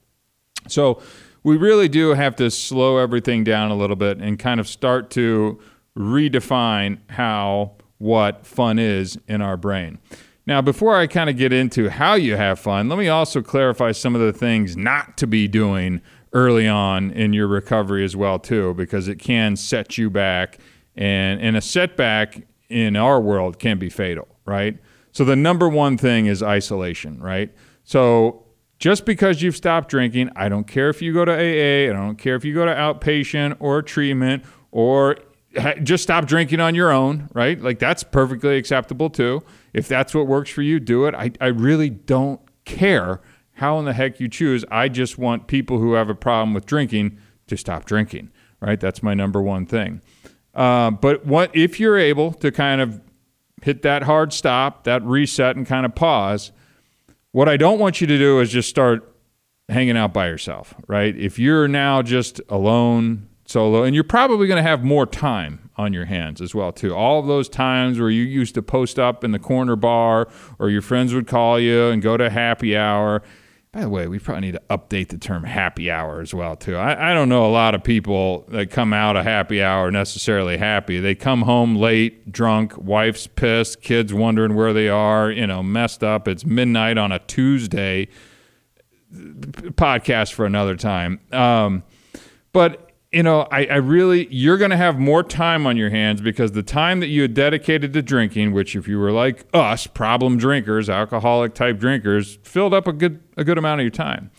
So 0.69 1.03
we 1.43 1.57
really 1.57 1.89
do 1.89 2.11
have 2.11 2.37
to 2.37 2.53
slow 2.53 2.99
everything 2.99 3.43
down 3.43 3.73
a 3.73 3.75
little 3.75 3.97
bit 3.97 4.19
and 4.19 4.39
kind 4.39 4.61
of 4.61 4.69
start 4.69 5.11
to 5.11 5.59
redefine 5.99 6.99
how 7.11 7.73
what 7.99 8.47
fun 8.47 8.79
is 8.79 9.19
in 9.27 9.43
our 9.43 9.57
brain. 9.57 9.99
Now, 10.49 10.63
before 10.63 10.97
I 10.97 11.07
kind 11.07 11.29
of 11.29 11.37
get 11.37 11.53
into 11.53 11.91
how 11.91 12.15
you 12.15 12.35
have 12.37 12.59
fun, 12.59 12.89
let 12.89 12.99
me 12.99 13.09
also 13.09 13.43
clarify 13.43 13.93
some 13.93 14.15
of 14.15 14.23
the 14.23 14.33
things 14.33 14.79
not 14.79 15.19
to 15.19 15.27
be 15.27 15.47
doing 15.47 16.01
early 16.33 16.67
on 16.67 17.11
in 17.11 17.35
your 17.35 17.47
recovery 17.47 18.03
as 18.03 18.17
well 18.17 18.39
too 18.39 18.73
because 18.73 19.09
it 19.09 19.17
can 19.17 19.57
set 19.57 19.99
you 19.99 20.09
back 20.09 20.59
and 20.97 21.39
and 21.43 21.55
a 21.55 21.61
setback 21.61 22.47
in 22.71 22.97
our 22.97 23.21
world 23.21 23.59
can 23.59 23.79
be 23.79 23.91
fatal, 23.91 24.27
right? 24.47 24.79
So 25.13 25.23
the 25.23 25.37
number 25.37 25.69
one 25.69 25.99
thing 25.99 26.25
is 26.25 26.43
isolation, 26.43 27.21
right? 27.21 27.55
So 27.85 28.47
just 28.79 29.05
because 29.05 29.43
you've 29.43 29.57
stopped 29.57 29.91
drinking, 29.91 30.31
I 30.35 30.49
don't 30.49 30.67
care 30.67 30.89
if 30.89 31.03
you 31.03 31.13
go 31.13 31.27
to 31.27 31.33
AA, 31.33 31.91
I 31.91 31.93
don't 31.93 32.17
care 32.17 32.37
if 32.37 32.45
you 32.47 32.55
go 32.55 32.65
to 32.65 32.73
outpatient 32.73 33.59
or 33.61 33.83
treatment 33.83 34.45
or 34.71 35.19
just 35.83 36.03
stop 36.03 36.27
drinking 36.27 36.61
on 36.61 36.75
your 36.75 36.91
own, 36.91 37.29
right? 37.35 37.61
Like 37.61 37.79
that's 37.79 38.03
perfectly 38.03 38.57
acceptable 38.57 39.11
too. 39.11 39.43
If 39.73 39.89
that's 39.89 40.15
what 40.15 40.27
works 40.27 40.51
for 40.51 40.63
you, 40.63 40.81
do 40.81 41.07
it. 41.07 41.15
I, 41.15 41.33
I 41.41 41.47
really 41.49 41.91
don't 41.91 42.41
care 42.65 43.21
how 43.55 43.79
in 43.79 43.85
the 43.85 43.93
heck 43.93 44.21
you 44.21 44.29
choose. 44.29 44.65
I 44.71 44.89
just 44.89 45.19
want 45.19 45.47
people 45.47 45.79
who 45.79 45.95
have 45.95 46.09
a 46.09 46.15
problem 46.15 46.55
with 46.55 46.65
drinking 46.65 47.19
to 47.49 47.57
stop 47.57 47.85
drinking, 47.85 48.31
right? 48.61 48.79
That's 48.79 49.03
my 49.03 49.15
number 49.15 49.43
one 49.43 49.67
thing. 49.67 50.01
Uh, 50.55 50.91
but 50.91 51.27
what 51.27 51.55
if 51.55 51.79
you're 51.81 51.99
able 51.99 52.33
to 52.35 52.51
kind 52.51 52.81
of 52.81 53.01
hit 53.63 53.83
that 53.83 54.05
hard 54.05 54.33
stop, 54.33 54.85
that 54.85 55.03
reset, 55.05 55.57
and 55.57 55.67
kind 55.67 55.85
of 55.85 55.95
pause? 55.95 56.53
What 57.33 57.49
I 57.49 57.57
don't 57.57 57.79
want 57.79 58.01
you 58.01 58.07
to 58.07 58.19
do 58.19 58.41
is 58.41 58.51
just 58.51 58.69
start 58.69 59.15
hanging 59.69 59.97
out 59.97 60.13
by 60.13 60.29
yourself, 60.29 60.75
right? 60.87 61.17
If 61.17 61.39
you're 61.39 61.69
now 61.69 62.03
just 62.03 62.41
alone, 62.49 63.29
solo, 63.45 63.83
and 63.83 63.95
you're 63.95 64.05
probably 64.05 64.47
going 64.47 64.63
to 64.63 64.69
have 64.69 64.83
more 64.83 65.07
time 65.07 65.68
on 65.79 65.93
your 65.93 66.05
hands 66.05 66.43
as 66.43 66.55
well 66.55 66.73
too. 66.73 66.95
All 66.95 67.21
of 67.21 67.27
those 67.27 67.49
times 67.49 67.99
where 67.99 68.11
you 68.11 68.25
used 68.25 68.55
to 68.57 68.63
post 68.63 68.99
up 68.99 69.25
in 69.25 69.31
the 69.31 69.39
corner 69.39 69.77
bar, 69.77 70.29
or 70.59 70.69
your 70.69 70.83
friends 70.83 71.15
would 71.15 71.27
call 71.27 71.59
you 71.59 71.87
and 71.87 72.03
go 72.03 72.17
to 72.17 72.29
happy 72.29 72.77
hour. 72.77 73.23
By 73.71 73.83
the 73.83 73.89
way, 73.91 74.09
we 74.09 74.19
probably 74.19 74.41
need 74.41 74.53
to 74.53 74.63
update 74.71 75.09
the 75.09 75.19
term 75.19 75.45
happy 75.45 75.91
hour 75.91 76.21
as 76.21 76.35
well 76.35 76.57
too. 76.57 76.75
I, 76.75 77.11
I 77.11 77.15
don't 77.15 77.29
know 77.29 77.47
a 77.47 77.53
lot 77.53 77.75
of 77.75 77.85
people 77.85 78.45
that 78.49 78.71
come 78.71 78.93
out 78.93 79.17
of 79.17 79.25
happy 79.25 79.63
hour 79.63 79.91
necessarily 79.91 80.57
happy. 80.57 80.99
They 81.01 81.15
come 81.15 81.43
home 81.43 81.77
late, 81.77 82.33
drunk, 82.33 82.77
wife's 82.77 83.27
pissed, 83.27 83.83
kids 83.83 84.13
wondering 84.13 84.55
where 84.57 84.73
they 84.73 84.89
are, 84.89 85.31
you 85.31 85.47
know, 85.47 85.63
messed 85.63 86.03
up. 86.03 86.27
It's 86.27 86.45
midnight 86.45 86.99
on 86.99 87.13
a 87.13 87.19
Tuesday. 87.21 88.09
Podcast 89.13 90.33
for 90.33 90.45
another 90.45 90.75
time. 90.75 91.21
Um, 91.31 91.83
but 92.53 92.88
you 93.13 93.23
know, 93.23 93.49
I, 93.51 93.65
I 93.67 93.77
really, 93.77 94.29
you're 94.31 94.59
going 94.59 94.71
to 94.71 94.77
have 94.77 94.99
more 94.99 95.23
time 95.23 95.67
on 95.67 95.77
your 95.79 95.89
hands 95.89 96.21
because 96.21 96.53
the 96.53 96.63
time 96.63 97.01
that 97.01 97.07
you 97.07 97.23
had 97.23 97.33
dedicated 97.33 97.95
to 97.95 98.03
drinking, 98.03 98.53
which 98.53 98.77
if 98.77 98.87
you 98.87 98.99
were 98.99 99.13
like 99.13 99.47
us, 99.55 99.87
problem 99.87 100.37
drinkers, 100.37 100.91
alcoholic 100.91 101.55
type 101.55 101.79
drinkers, 101.79 102.39
filled 102.43 102.75
up 102.75 102.87
a 102.87 102.93
good, 102.93 103.21
a 103.37 103.45
good 103.45 103.57
amount 103.57 103.81
of 103.81 103.85
your 103.85 103.91
time. 103.91 104.31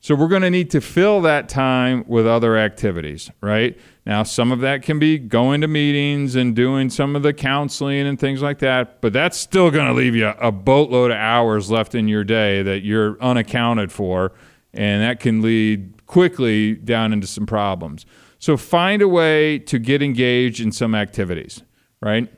So 0.00 0.14
we're 0.14 0.28
going 0.28 0.42
to 0.42 0.50
need 0.50 0.70
to 0.72 0.80
fill 0.80 1.20
that 1.22 1.48
time 1.48 2.04
with 2.06 2.26
other 2.26 2.56
activities, 2.56 3.30
right? 3.40 3.78
Now, 4.04 4.24
some 4.24 4.52
of 4.52 4.60
that 4.60 4.82
can 4.82 4.98
be 4.98 5.18
going 5.18 5.60
to 5.62 5.68
meetings 5.68 6.36
and 6.36 6.54
doing 6.54 6.90
some 6.90 7.16
of 7.16 7.22
the 7.22 7.32
counseling 7.32 8.06
and 8.06 8.18
things 8.18 8.42
like 8.42 8.58
that, 8.58 9.00
but 9.00 9.12
that's 9.12 9.36
still 9.36 9.70
going 9.70 9.86
to 9.86 9.92
leave 9.92 10.14
you 10.14 10.28
a 10.28 10.52
boatload 10.52 11.12
of 11.12 11.16
hours 11.16 11.70
left 11.70 11.94
in 11.94 12.08
your 12.08 12.24
day 12.24 12.62
that 12.62 12.82
you're 12.84 13.20
unaccounted 13.20 13.90
for, 13.90 14.32
and 14.74 15.02
that 15.02 15.18
can 15.18 15.42
lead 15.42 15.95
quickly 16.06 16.74
down 16.74 17.12
into 17.12 17.26
some 17.26 17.46
problems. 17.46 18.06
So 18.38 18.56
find 18.56 19.02
a 19.02 19.08
way 19.08 19.58
to 19.60 19.78
get 19.78 20.02
engaged 20.02 20.60
in 20.60 20.72
some 20.72 20.94
activities, 20.94 21.62
right? 22.00 22.32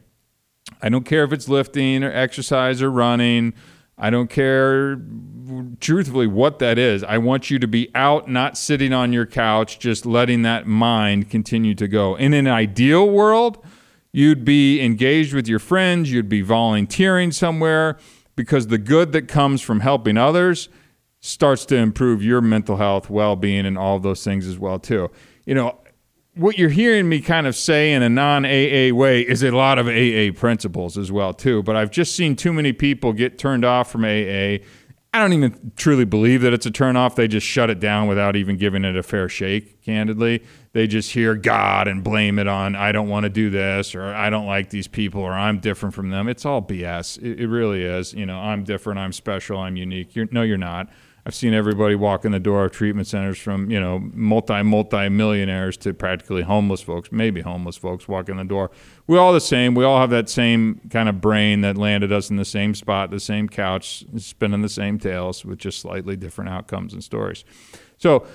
I 0.80 0.88
don't 0.88 1.04
care 1.04 1.24
if 1.24 1.32
it's 1.32 1.48
lifting 1.48 2.04
or 2.04 2.12
exercise 2.12 2.82
or 2.82 2.90
running. 2.90 3.54
I 3.96 4.10
don't 4.10 4.30
care 4.30 5.00
truthfully 5.80 6.26
what 6.26 6.60
that 6.60 6.78
is. 6.78 7.02
I 7.02 7.18
want 7.18 7.50
you 7.50 7.58
to 7.58 7.66
be 7.66 7.90
out, 7.94 8.28
not 8.28 8.56
sitting 8.56 8.92
on 8.92 9.12
your 9.12 9.26
couch, 9.26 9.78
just 9.78 10.06
letting 10.06 10.42
that 10.42 10.66
mind 10.66 11.30
continue 11.30 11.74
to 11.74 11.88
go. 11.88 12.14
In 12.14 12.32
an 12.32 12.46
ideal 12.46 13.08
world, 13.08 13.64
you'd 14.12 14.44
be 14.44 14.80
engaged 14.80 15.34
with 15.34 15.48
your 15.48 15.58
friends, 15.58 16.12
you'd 16.12 16.28
be 16.28 16.42
volunteering 16.42 17.32
somewhere 17.32 17.98
because 18.36 18.68
the 18.68 18.78
good 18.78 19.12
that 19.12 19.26
comes 19.26 19.60
from 19.60 19.80
helping 19.80 20.16
others 20.16 20.68
starts 21.28 21.66
to 21.66 21.76
improve 21.76 22.22
your 22.22 22.40
mental 22.40 22.76
health, 22.76 23.10
well-being, 23.10 23.66
and 23.66 23.76
all 23.76 23.98
those 23.98 24.24
things 24.24 24.46
as 24.46 24.58
well 24.58 24.78
too. 24.78 25.10
You 25.44 25.54
know, 25.54 25.78
what 26.34 26.56
you're 26.56 26.70
hearing 26.70 27.08
me 27.08 27.20
kind 27.20 27.46
of 27.46 27.54
say 27.54 27.92
in 27.92 28.02
a 28.02 28.08
non-AA 28.08 28.94
way 28.94 29.22
is 29.22 29.42
a 29.42 29.50
lot 29.50 29.78
of 29.78 29.88
AA 29.88 30.32
principles 30.38 30.96
as 30.96 31.12
well 31.12 31.34
too. 31.34 31.62
But 31.62 31.76
I've 31.76 31.90
just 31.90 32.14
seen 32.16 32.36
too 32.36 32.52
many 32.52 32.72
people 32.72 33.12
get 33.12 33.38
turned 33.38 33.64
off 33.64 33.90
from 33.90 34.04
AA. 34.04 34.58
I 35.12 35.20
don't 35.20 35.32
even 35.32 35.72
truly 35.76 36.04
believe 36.04 36.42
that 36.42 36.52
it's 36.52 36.66
a 36.66 36.70
turnoff. 36.70 37.14
They 37.14 37.28
just 37.28 37.46
shut 37.46 37.70
it 37.70 37.80
down 37.80 38.08
without 38.08 38.36
even 38.36 38.56
giving 38.56 38.84
it 38.84 38.94
a 38.94 39.02
fair 39.02 39.28
shake. 39.28 39.82
Candidly, 39.82 40.44
they 40.72 40.86
just 40.86 41.12
hear 41.12 41.34
God 41.34 41.88
and 41.88 42.04
blame 42.04 42.38
it 42.38 42.46
on 42.46 42.76
I 42.76 42.92
don't 42.92 43.08
want 43.08 43.24
to 43.24 43.30
do 43.30 43.50
this 43.50 43.94
or 43.94 44.04
I 44.04 44.30
don't 44.30 44.46
like 44.46 44.70
these 44.70 44.86
people 44.86 45.22
or 45.22 45.32
I'm 45.32 45.58
different 45.60 45.94
from 45.94 46.10
them. 46.10 46.28
It's 46.28 46.46
all 46.46 46.62
BS. 46.62 47.18
It, 47.18 47.40
it 47.40 47.48
really 47.48 47.82
is. 47.82 48.14
You 48.14 48.26
know, 48.26 48.38
I'm 48.38 48.64
different. 48.64 48.98
I'm 48.98 49.12
special. 49.12 49.58
I'm 49.58 49.76
unique. 49.76 50.14
You're, 50.14 50.28
no, 50.30 50.42
you're 50.42 50.56
not. 50.56 50.88
I've 51.28 51.34
seen 51.34 51.52
everybody 51.52 51.94
walk 51.94 52.24
in 52.24 52.32
the 52.32 52.40
door 52.40 52.64
of 52.64 52.72
treatment 52.72 53.06
centers 53.06 53.36
from, 53.36 53.70
you 53.70 53.78
know, 53.78 53.98
multi, 54.14 54.62
multi 54.62 55.10
millionaires 55.10 55.76
to 55.78 55.92
practically 55.92 56.40
homeless 56.40 56.80
folks, 56.80 57.12
maybe 57.12 57.42
homeless 57.42 57.76
folks 57.76 58.08
walk 58.08 58.30
in 58.30 58.38
the 58.38 58.46
door. 58.46 58.70
We're 59.06 59.20
all 59.20 59.34
the 59.34 59.40
same. 59.42 59.74
We 59.74 59.84
all 59.84 60.00
have 60.00 60.08
that 60.08 60.30
same 60.30 60.80
kind 60.88 61.06
of 61.06 61.20
brain 61.20 61.60
that 61.60 61.76
landed 61.76 62.12
us 62.12 62.30
in 62.30 62.36
the 62.36 62.46
same 62.46 62.74
spot, 62.74 63.10
the 63.10 63.20
same 63.20 63.46
couch, 63.46 64.06
spinning 64.16 64.62
the 64.62 64.70
same 64.70 64.98
tales 64.98 65.44
with 65.44 65.58
just 65.58 65.80
slightly 65.80 66.16
different 66.16 66.48
outcomes 66.48 66.94
and 66.94 67.04
stories. 67.04 67.44
So, 67.98 68.26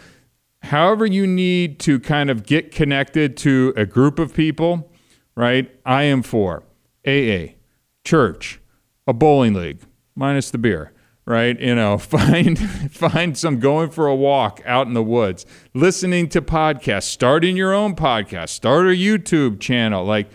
however, 0.61 1.07
you 1.07 1.25
need 1.25 1.79
to 1.79 1.99
kind 1.99 2.29
of 2.29 2.45
get 2.45 2.71
connected 2.71 3.35
to 3.37 3.73
a 3.75 3.87
group 3.87 4.19
of 4.19 4.35
people, 4.35 4.91
right? 5.33 5.73
I 5.83 6.03
am 6.03 6.21
for 6.21 6.61
AA, 7.07 7.55
church, 8.05 8.61
a 9.07 9.13
bowling 9.13 9.55
league, 9.55 9.79
minus 10.15 10.51
the 10.51 10.59
beer 10.59 10.92
right? 11.25 11.59
You 11.59 11.75
know, 11.75 11.97
find 11.99 12.59
find 12.91 13.37
some 13.37 13.59
going 13.59 13.89
for 13.89 14.07
a 14.07 14.15
walk 14.15 14.61
out 14.65 14.87
in 14.87 14.93
the 14.93 15.03
woods, 15.03 15.45
listening 15.73 16.29
to 16.29 16.41
podcasts, 16.41 17.03
starting 17.03 17.57
your 17.57 17.73
own 17.73 17.95
podcast, 17.95 18.49
start 18.49 18.85
a 18.85 18.89
YouTube 18.89 19.59
channel, 19.59 20.03
like 20.05 20.29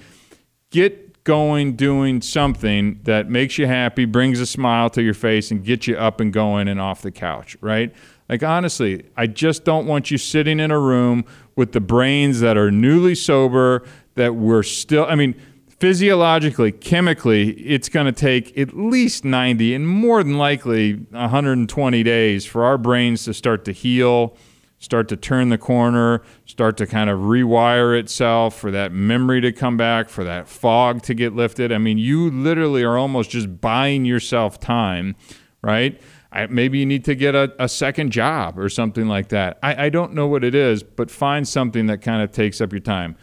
get 0.70 1.24
going 1.24 1.76
doing 1.76 2.22
something 2.22 3.00
that 3.02 3.28
makes 3.28 3.58
you 3.58 3.66
happy, 3.66 4.06
brings 4.06 4.40
a 4.40 4.46
smile 4.46 4.88
to 4.88 5.02
your 5.02 5.12
face 5.12 5.50
and 5.50 5.62
gets 5.62 5.86
you 5.86 5.94
up 5.94 6.20
and 6.20 6.32
going 6.32 6.68
and 6.68 6.80
off 6.80 7.02
the 7.02 7.10
couch, 7.10 7.54
right? 7.60 7.94
Like 8.30 8.42
honestly, 8.42 9.04
I 9.16 9.26
just 9.26 9.64
don't 9.64 9.86
want 9.86 10.10
you 10.10 10.16
sitting 10.16 10.58
in 10.58 10.70
a 10.70 10.78
room 10.78 11.26
with 11.54 11.72
the 11.72 11.80
brains 11.80 12.40
that 12.40 12.56
are 12.56 12.70
newly 12.70 13.14
sober 13.14 13.86
that 14.14 14.36
we're 14.36 14.62
still 14.62 15.04
I 15.06 15.16
mean, 15.16 15.34
physiologically, 15.78 16.72
chemically, 16.72 17.50
it's 17.50 17.88
going 17.88 18.06
to 18.06 18.12
take 18.12 18.56
at 18.58 18.76
least 18.76 19.24
90 19.24 19.74
and 19.74 19.88
more 19.88 20.22
than 20.22 20.36
likely 20.36 20.94
120 20.94 22.02
days 22.02 22.44
for 22.44 22.64
our 22.64 22.78
brains 22.78 23.24
to 23.24 23.34
start 23.34 23.64
to 23.64 23.72
heal, 23.72 24.36
start 24.78 25.08
to 25.08 25.16
turn 25.16 25.48
the 25.48 25.58
corner, 25.58 26.22
start 26.46 26.76
to 26.78 26.86
kind 26.86 27.08
of 27.08 27.20
rewire 27.20 27.98
itself, 27.98 28.56
for 28.58 28.70
that 28.70 28.92
memory 28.92 29.40
to 29.40 29.52
come 29.52 29.76
back, 29.76 30.08
for 30.08 30.24
that 30.24 30.48
fog 30.48 31.02
to 31.02 31.14
get 31.14 31.34
lifted. 31.34 31.72
I 31.72 31.78
mean, 31.78 31.98
you 31.98 32.30
literally 32.30 32.82
are 32.82 32.98
almost 32.98 33.30
just 33.30 33.60
buying 33.60 34.04
yourself 34.04 34.58
time, 34.58 35.14
right? 35.62 36.00
I, 36.30 36.46
maybe 36.46 36.78
you 36.78 36.86
need 36.86 37.04
to 37.06 37.14
get 37.14 37.34
a, 37.34 37.54
a, 37.58 37.68
second 37.68 38.10
job 38.10 38.58
or 38.58 38.68
something 38.68 39.08
like 39.08 39.28
that. 39.28 39.58
I, 39.62 39.86
I 39.86 39.88
don't 39.88 40.12
know 40.12 40.26
what 40.26 40.44
it 40.44 40.54
is, 40.54 40.82
but 40.82 41.10
find 41.10 41.48
something 41.48 41.86
that 41.86 42.02
kind 42.02 42.22
of 42.22 42.32
takes 42.32 42.60
up 42.60 42.70
your 42.70 42.80
time. 42.80 43.16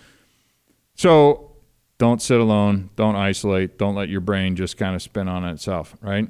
So 0.96 1.45
don't 1.98 2.22
sit 2.22 2.40
alone. 2.40 2.90
Don't 2.96 3.16
isolate. 3.16 3.78
Don't 3.78 3.96
let 3.96 4.10
your 4.10 4.22
brain 4.22 4.56
just 4.56 4.78
kind 4.78 4.96
of 4.96 5.02
spin 5.02 5.28
on 5.28 5.46
itself, 5.46 5.96
right? 6.02 6.28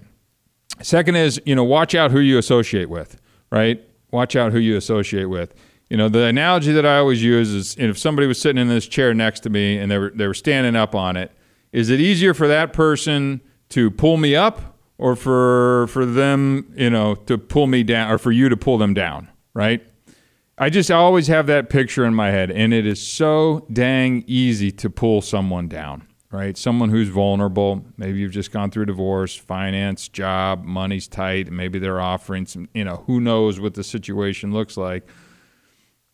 Second 0.81 1.15
is, 1.15 1.41
you 1.45 1.55
know, 1.55 1.63
watch 1.63 1.95
out 1.95 2.11
who 2.11 2.19
you 2.19 2.37
associate 2.37 2.89
with, 2.89 3.19
right? 3.51 3.81
Watch 4.11 4.35
out 4.35 4.51
who 4.51 4.59
you 4.59 4.77
associate 4.77 5.25
with. 5.25 5.53
You 5.89 5.97
know, 5.97 6.09
the 6.09 6.23
analogy 6.25 6.71
that 6.73 6.85
I 6.85 6.97
always 6.97 7.23
use 7.23 7.51
is 7.51 7.75
if 7.77 7.97
somebody 7.97 8.27
was 8.27 8.41
sitting 8.41 8.61
in 8.61 8.67
this 8.67 8.87
chair 8.87 9.13
next 9.13 9.41
to 9.41 9.49
me 9.49 9.77
and 9.77 9.91
they 9.91 9.97
were 9.97 10.11
they 10.11 10.27
were 10.27 10.33
standing 10.33 10.75
up 10.75 10.95
on 10.95 11.15
it, 11.15 11.31
is 11.71 11.89
it 11.89 11.99
easier 11.99 12.33
for 12.33 12.47
that 12.47 12.73
person 12.73 13.41
to 13.69 13.91
pull 13.91 14.17
me 14.17 14.35
up 14.35 14.77
or 14.97 15.15
for 15.15 15.87
for 15.87 16.05
them, 16.05 16.73
you 16.75 16.89
know, 16.89 17.15
to 17.15 17.37
pull 17.37 17.67
me 17.67 17.83
down 17.83 18.11
or 18.11 18.17
for 18.17 18.31
you 18.31 18.49
to 18.49 18.57
pull 18.57 18.77
them 18.77 18.93
down, 18.93 19.29
right? 19.53 19.85
I 20.57 20.69
just 20.69 20.89
always 20.89 21.27
have 21.27 21.47
that 21.47 21.69
picture 21.69 22.05
in 22.05 22.15
my 22.15 22.31
head, 22.31 22.49
and 22.49 22.73
it 22.73 22.85
is 22.87 23.05
so 23.05 23.67
dang 23.73 24.23
easy 24.25 24.71
to 24.71 24.89
pull 24.89 25.21
someone 25.21 25.67
down, 25.67 26.07
right? 26.31 26.57
Someone 26.57 26.89
who's 26.89 27.09
vulnerable. 27.09 27.83
Maybe 27.97 28.19
you've 28.19 28.31
just 28.31 28.51
gone 28.51 28.71
through 28.71 28.85
divorce, 28.85 29.35
finance, 29.35 30.07
job, 30.07 30.63
money's 30.63 31.09
tight. 31.09 31.51
Maybe 31.51 31.77
they're 31.77 31.99
offering 31.99 32.45
some, 32.45 32.69
you 32.73 32.85
know, 32.85 33.03
who 33.05 33.19
knows 33.19 33.59
what 33.59 33.73
the 33.73 33.83
situation 33.83 34.53
looks 34.53 34.77
like 34.77 35.05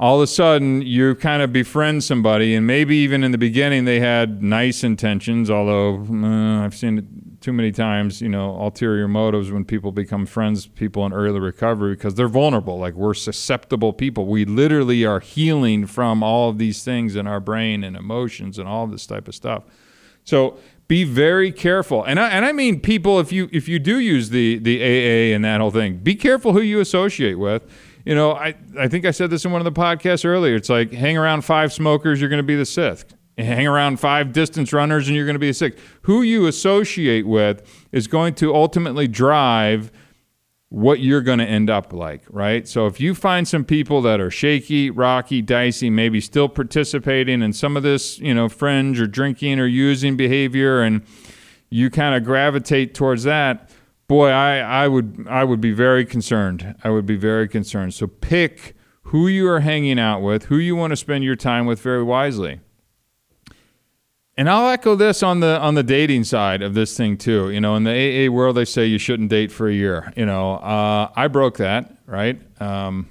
all 0.01 0.15
of 0.15 0.23
a 0.23 0.27
sudden 0.27 0.81
you 0.81 1.13
kind 1.13 1.43
of 1.43 1.53
befriend 1.53 2.03
somebody, 2.03 2.55
and 2.55 2.65
maybe 2.65 2.97
even 2.97 3.23
in 3.23 3.31
the 3.31 3.37
beginning 3.37 3.85
they 3.85 3.99
had 3.99 4.41
nice 4.41 4.83
intentions, 4.83 5.47
although 5.51 6.03
uh, 6.11 6.65
I've 6.65 6.73
seen 6.73 6.97
it 6.97 7.05
too 7.39 7.53
many 7.53 7.71
times, 7.71 8.19
you 8.19 8.27
know, 8.27 8.59
ulterior 8.59 9.07
motives 9.07 9.51
when 9.51 9.63
people 9.63 9.91
become 9.91 10.25
friends, 10.25 10.65
people 10.65 11.05
in 11.05 11.13
early 11.13 11.39
recovery, 11.39 11.93
because 11.93 12.15
they're 12.15 12.27
vulnerable. 12.27 12.79
Like 12.79 12.95
we're 12.95 13.13
susceptible 13.13 13.93
people. 13.93 14.25
We 14.25 14.43
literally 14.43 15.05
are 15.05 15.19
healing 15.19 15.85
from 15.85 16.23
all 16.23 16.49
of 16.49 16.57
these 16.57 16.83
things 16.83 17.15
in 17.15 17.27
our 17.27 17.39
brain 17.39 17.83
and 17.83 17.95
emotions 17.95 18.57
and 18.57 18.67
all 18.67 18.87
this 18.87 19.05
type 19.05 19.27
of 19.27 19.35
stuff. 19.35 19.65
So 20.23 20.57
be 20.87 21.03
very 21.03 21.51
careful. 21.51 22.03
And 22.03 22.19
I, 22.19 22.29
and 22.29 22.43
I 22.43 22.53
mean 22.53 22.79
people 22.79 23.19
if 23.19 23.31
you 23.31 23.49
if 23.51 23.67
you 23.67 23.77
do 23.77 23.99
use 23.99 24.31
the 24.31 24.57
the 24.57 24.81
AA 24.81 25.35
and 25.35 25.45
that 25.45 25.61
whole 25.61 25.71
thing, 25.71 25.97
be 25.97 26.15
careful 26.15 26.53
who 26.53 26.61
you 26.61 26.79
associate 26.79 27.35
with 27.35 27.63
you 28.05 28.15
know, 28.15 28.33
I, 28.33 28.55
I 28.79 28.87
think 28.87 29.05
I 29.05 29.11
said 29.11 29.29
this 29.29 29.45
in 29.45 29.51
one 29.51 29.61
of 29.61 29.65
the 29.65 29.79
podcasts 29.79 30.25
earlier. 30.25 30.55
It's 30.55 30.69
like 30.69 30.91
hang 30.91 31.17
around 31.17 31.43
five 31.43 31.71
smokers, 31.73 32.19
you're 32.19 32.29
going 32.29 32.37
to 32.37 32.43
be 32.43 32.55
the 32.55 32.65
sixth. 32.65 33.15
Hang 33.37 33.65
around 33.65 33.99
five 33.99 34.33
distance 34.33 34.73
runners, 34.73 35.07
and 35.07 35.15
you're 35.15 35.25
going 35.25 35.35
to 35.35 35.39
be 35.39 35.49
a 35.49 35.53
sixth. 35.53 35.81
Who 36.03 36.21
you 36.21 36.47
associate 36.47 37.25
with 37.25 37.87
is 37.91 38.07
going 38.07 38.35
to 38.35 38.53
ultimately 38.53 39.07
drive 39.07 39.91
what 40.71 41.01
you're 41.01 41.21
going 41.21 41.39
to 41.39 41.45
end 41.45 41.69
up 41.69 41.91
like, 41.91 42.23
right? 42.29 42.65
So 42.65 42.85
if 42.85 42.99
you 42.99 43.13
find 43.13 43.45
some 43.45 43.65
people 43.65 44.01
that 44.03 44.21
are 44.21 44.31
shaky, 44.31 44.89
rocky, 44.89 45.41
dicey, 45.41 45.89
maybe 45.89 46.21
still 46.21 46.47
participating 46.47 47.41
in 47.41 47.51
some 47.51 47.75
of 47.75 47.83
this, 47.83 48.19
you 48.19 48.33
know, 48.33 48.47
fringe 48.47 49.01
or 49.01 49.05
drinking 49.05 49.59
or 49.59 49.65
using 49.65 50.15
behavior, 50.15 50.81
and 50.81 51.01
you 51.69 51.89
kind 51.89 52.15
of 52.15 52.23
gravitate 52.23 52.93
towards 52.93 53.23
that, 53.23 53.69
boy, 54.11 54.27
I, 54.27 54.57
I 54.57 54.87
would 54.89 55.25
I 55.29 55.45
would 55.45 55.61
be 55.61 55.71
very 55.71 56.05
concerned. 56.05 56.75
I 56.83 56.89
would 56.89 57.05
be 57.05 57.15
very 57.15 57.47
concerned. 57.47 57.93
So 57.93 58.07
pick 58.07 58.75
who 59.03 59.29
you 59.29 59.47
are 59.47 59.61
hanging 59.61 59.97
out 59.97 60.21
with, 60.21 60.45
who 60.45 60.57
you 60.57 60.75
want 60.75 60.91
to 60.91 60.97
spend 60.97 61.23
your 61.23 61.37
time 61.37 61.65
with 61.65 61.79
very 61.79 62.03
wisely. 62.03 62.59
And 64.35 64.49
I'll 64.49 64.67
echo 64.67 64.95
this 64.95 65.23
on 65.23 65.39
the 65.39 65.57
on 65.61 65.75
the 65.75 65.83
dating 65.83 66.25
side 66.25 66.61
of 66.61 66.73
this 66.73 66.97
thing 66.97 67.15
too. 67.17 67.51
You 67.51 67.61
know, 67.61 67.77
in 67.77 67.85
the 67.85 67.91
AA 68.27 68.29
world, 68.29 68.57
they 68.57 68.65
say 68.65 68.85
you 68.85 68.97
shouldn't 68.97 69.29
date 69.29 69.49
for 69.49 69.69
a 69.69 69.73
year. 69.73 70.11
You 70.17 70.25
know, 70.25 70.55
uh, 70.55 71.09
I 71.15 71.29
broke 71.29 71.55
that, 71.57 71.95
right? 72.05 72.37
Um, 72.61 73.07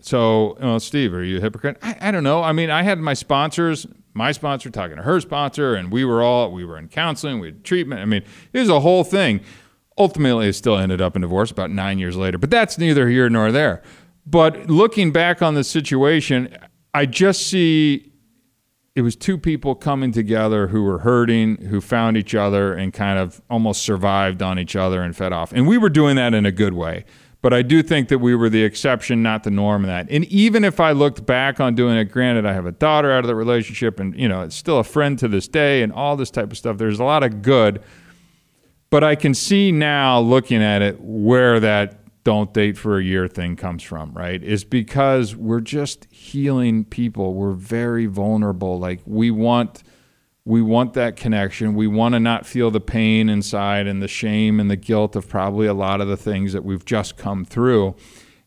so, 0.00 0.56
you 0.58 0.64
know, 0.64 0.78
Steve, 0.78 1.14
are 1.14 1.22
you 1.22 1.38
a 1.38 1.40
hypocrite? 1.40 1.78
I, 1.82 2.08
I 2.08 2.10
don't 2.10 2.24
know. 2.24 2.42
I 2.42 2.50
mean, 2.50 2.68
I 2.68 2.82
had 2.82 2.98
my 2.98 3.14
sponsors, 3.14 3.86
my 4.12 4.32
sponsor 4.32 4.70
talking 4.70 4.96
to 4.96 5.02
her 5.02 5.20
sponsor, 5.20 5.76
and 5.76 5.92
we 5.92 6.04
were 6.04 6.20
all 6.20 6.50
we 6.50 6.64
were 6.64 6.78
in 6.78 6.88
counseling, 6.88 7.38
we 7.38 7.46
had 7.46 7.62
treatment. 7.62 8.00
I 8.00 8.06
mean, 8.06 8.24
it 8.52 8.58
was 8.58 8.68
a 8.68 8.80
whole 8.80 9.04
thing. 9.04 9.40
Ultimately, 10.02 10.48
it 10.48 10.54
still 10.54 10.76
ended 10.76 11.00
up 11.00 11.14
in 11.14 11.22
divorce 11.22 11.52
about 11.52 11.70
nine 11.70 12.00
years 12.00 12.16
later, 12.16 12.36
but 12.36 12.50
that's 12.50 12.76
neither 12.76 13.08
here 13.08 13.30
nor 13.30 13.52
there. 13.52 13.82
But 14.26 14.68
looking 14.68 15.12
back 15.12 15.42
on 15.42 15.54
the 15.54 15.62
situation, 15.62 16.56
I 16.92 17.06
just 17.06 17.46
see 17.46 18.12
it 18.96 19.02
was 19.02 19.14
two 19.14 19.38
people 19.38 19.76
coming 19.76 20.10
together 20.10 20.66
who 20.66 20.82
were 20.82 20.98
hurting, 20.98 21.66
who 21.66 21.80
found 21.80 22.16
each 22.16 22.34
other 22.34 22.74
and 22.74 22.92
kind 22.92 23.16
of 23.16 23.40
almost 23.48 23.82
survived 23.82 24.42
on 24.42 24.58
each 24.58 24.74
other 24.74 25.02
and 25.02 25.16
fed 25.16 25.32
off. 25.32 25.52
And 25.52 25.68
we 25.68 25.78
were 25.78 25.88
doing 25.88 26.16
that 26.16 26.34
in 26.34 26.46
a 26.46 26.50
good 26.50 26.74
way. 26.74 27.04
But 27.42 27.54
I 27.54 27.62
do 27.62 27.80
think 27.80 28.08
that 28.08 28.18
we 28.18 28.34
were 28.34 28.48
the 28.48 28.64
exception, 28.64 29.22
not 29.22 29.44
the 29.44 29.52
norm 29.52 29.84
in 29.84 29.88
that. 29.88 30.08
And 30.10 30.24
even 30.24 30.64
if 30.64 30.80
I 30.80 30.90
looked 30.90 31.24
back 31.24 31.60
on 31.60 31.76
doing 31.76 31.96
it, 31.96 32.06
granted, 32.06 32.44
I 32.44 32.54
have 32.54 32.66
a 32.66 32.72
daughter 32.72 33.12
out 33.12 33.20
of 33.20 33.28
the 33.28 33.36
relationship 33.36 34.00
and, 34.00 34.18
you 34.18 34.28
know, 34.28 34.42
it's 34.42 34.56
still 34.56 34.80
a 34.80 34.84
friend 34.84 35.16
to 35.20 35.28
this 35.28 35.46
day 35.46 35.82
and 35.82 35.92
all 35.92 36.16
this 36.16 36.30
type 36.30 36.50
of 36.50 36.58
stuff. 36.58 36.78
There's 36.78 36.98
a 36.98 37.04
lot 37.04 37.22
of 37.22 37.40
good. 37.40 37.82
But 38.92 39.02
I 39.02 39.14
can 39.14 39.32
see 39.32 39.72
now 39.72 40.20
looking 40.20 40.62
at 40.62 40.82
it 40.82 41.00
where 41.00 41.58
that 41.60 42.24
don't 42.24 42.52
date 42.52 42.76
for 42.76 42.98
a 42.98 43.02
year 43.02 43.26
thing 43.26 43.56
comes 43.56 43.82
from, 43.82 44.12
right? 44.12 44.42
Is 44.42 44.64
because 44.64 45.34
we're 45.34 45.62
just 45.62 46.06
healing 46.10 46.84
people. 46.84 47.32
We're 47.32 47.54
very 47.54 48.04
vulnerable. 48.04 48.78
Like 48.78 49.00
we 49.06 49.30
want 49.30 49.82
we 50.44 50.60
want 50.60 50.92
that 50.92 51.16
connection. 51.16 51.74
We 51.74 51.86
want 51.86 52.16
to 52.16 52.20
not 52.20 52.44
feel 52.44 52.70
the 52.70 52.82
pain 52.82 53.30
inside 53.30 53.86
and 53.86 54.02
the 54.02 54.08
shame 54.08 54.60
and 54.60 54.70
the 54.70 54.76
guilt 54.76 55.16
of 55.16 55.26
probably 55.26 55.66
a 55.66 55.74
lot 55.74 56.02
of 56.02 56.08
the 56.08 56.18
things 56.18 56.52
that 56.52 56.62
we've 56.62 56.84
just 56.84 57.16
come 57.16 57.46
through. 57.46 57.94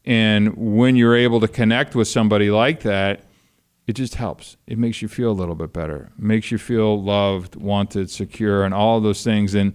And 0.05 0.55
when 0.55 0.95
you're 0.95 1.15
able 1.15 1.39
to 1.39 1.47
connect 1.47 1.95
with 1.95 2.07
somebody 2.07 2.51
like 2.51 2.81
that, 2.81 3.23
it 3.87 3.93
just 3.93 4.13
helps. 4.13 4.57
It 4.67 4.77
makes 4.77 5.01
you 5.01 5.07
feel 5.07 5.31
a 5.31 5.33
little 5.33 5.55
bit 5.55 5.73
better. 5.73 6.11
It 6.15 6.23
makes 6.23 6.51
you 6.51 6.59
feel 6.59 7.01
loved, 7.01 7.55
wanted, 7.55 8.11
secure, 8.11 8.63
and 8.63 8.75
all 8.75 9.01
those 9.01 9.23
things. 9.23 9.55
And 9.55 9.73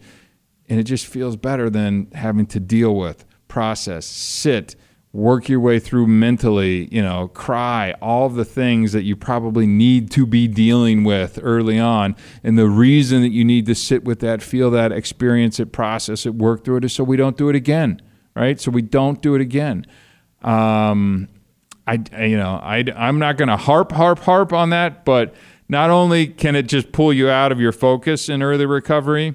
and 0.70 0.78
it 0.78 0.84
just 0.84 1.06
feels 1.06 1.36
better 1.36 1.68
than 1.68 2.08
having 2.14 2.46
to 2.46 2.60
deal 2.60 2.94
with 2.94 3.26
process, 3.48 4.06
sit, 4.06 4.76
work 5.12 5.48
your 5.48 5.58
way 5.58 5.80
through 5.80 6.06
mentally, 6.06 6.88
you 6.94 7.02
know, 7.02 7.26
cry, 7.26 7.92
all 8.00 8.28
the 8.28 8.44
things 8.44 8.92
that 8.92 9.02
you 9.02 9.16
probably 9.16 9.66
need 9.66 10.12
to 10.12 10.24
be 10.24 10.46
dealing 10.46 11.02
with 11.02 11.40
early 11.42 11.80
on. 11.80 12.14
And 12.44 12.56
the 12.56 12.68
reason 12.68 13.20
that 13.22 13.30
you 13.30 13.44
need 13.44 13.66
to 13.66 13.74
sit 13.74 14.04
with 14.04 14.20
that, 14.20 14.40
feel 14.40 14.70
that, 14.70 14.92
experience 14.92 15.58
it, 15.58 15.72
process 15.72 16.24
it, 16.24 16.36
work 16.36 16.64
through 16.64 16.76
it 16.76 16.84
is 16.84 16.92
so 16.92 17.02
we 17.02 17.16
don't 17.16 17.36
do 17.36 17.48
it 17.48 17.56
again, 17.56 18.00
right? 18.36 18.60
So 18.60 18.70
we 18.70 18.82
don't 18.82 19.20
do 19.20 19.34
it 19.34 19.40
again. 19.40 19.84
Um, 20.42 21.28
I, 21.88 21.94
you 22.20 22.36
know, 22.36 22.60
I, 22.62 22.84
I'm 22.94 23.18
not 23.18 23.36
going 23.36 23.48
to 23.48 23.56
harp, 23.56 23.90
harp, 23.90 24.20
harp 24.20 24.52
on 24.52 24.70
that, 24.70 25.04
but 25.04 25.34
not 25.68 25.90
only 25.90 26.28
can 26.28 26.54
it 26.54 26.68
just 26.68 26.92
pull 26.92 27.12
you 27.12 27.28
out 27.28 27.50
of 27.50 27.58
your 27.58 27.72
focus 27.72 28.28
in 28.28 28.40
early 28.40 28.66
recovery, 28.66 29.34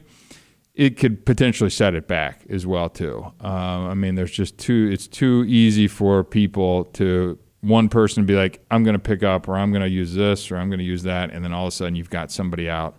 it 0.75 0.97
could 0.97 1.25
potentially 1.25 1.69
set 1.69 1.95
it 1.95 2.07
back 2.07 2.45
as 2.49 2.67
well 2.67 2.89
too. 2.89 3.25
Uh, 3.43 3.47
I 3.47 3.93
mean, 3.93 4.15
there's 4.15 4.31
just 4.31 4.57
too 4.57 4.89
it's 4.91 5.07
too 5.07 5.45
easy 5.47 5.87
for 5.87 6.23
people 6.23 6.85
to 6.85 7.39
one 7.61 7.89
person 7.89 8.25
be 8.25 8.35
like, 8.35 8.63
I'm 8.69 8.83
going 8.83 8.93
to 8.93 8.99
pick 8.99 9.23
up, 9.23 9.47
or 9.47 9.57
I'm 9.57 9.71
going 9.71 9.81
to 9.81 9.89
use 9.89 10.13
this, 10.13 10.51
or 10.51 10.57
I'm 10.57 10.69
going 10.69 10.79
to 10.79 10.85
use 10.85 11.01
that, 11.03 11.31
and 11.31 11.43
then 11.43 11.51
all 11.51 11.65
of 11.65 11.69
a 11.69 11.71
sudden 11.71 11.95
you've 11.95 12.11
got 12.11 12.31
somebody 12.31 12.69
out. 12.69 12.95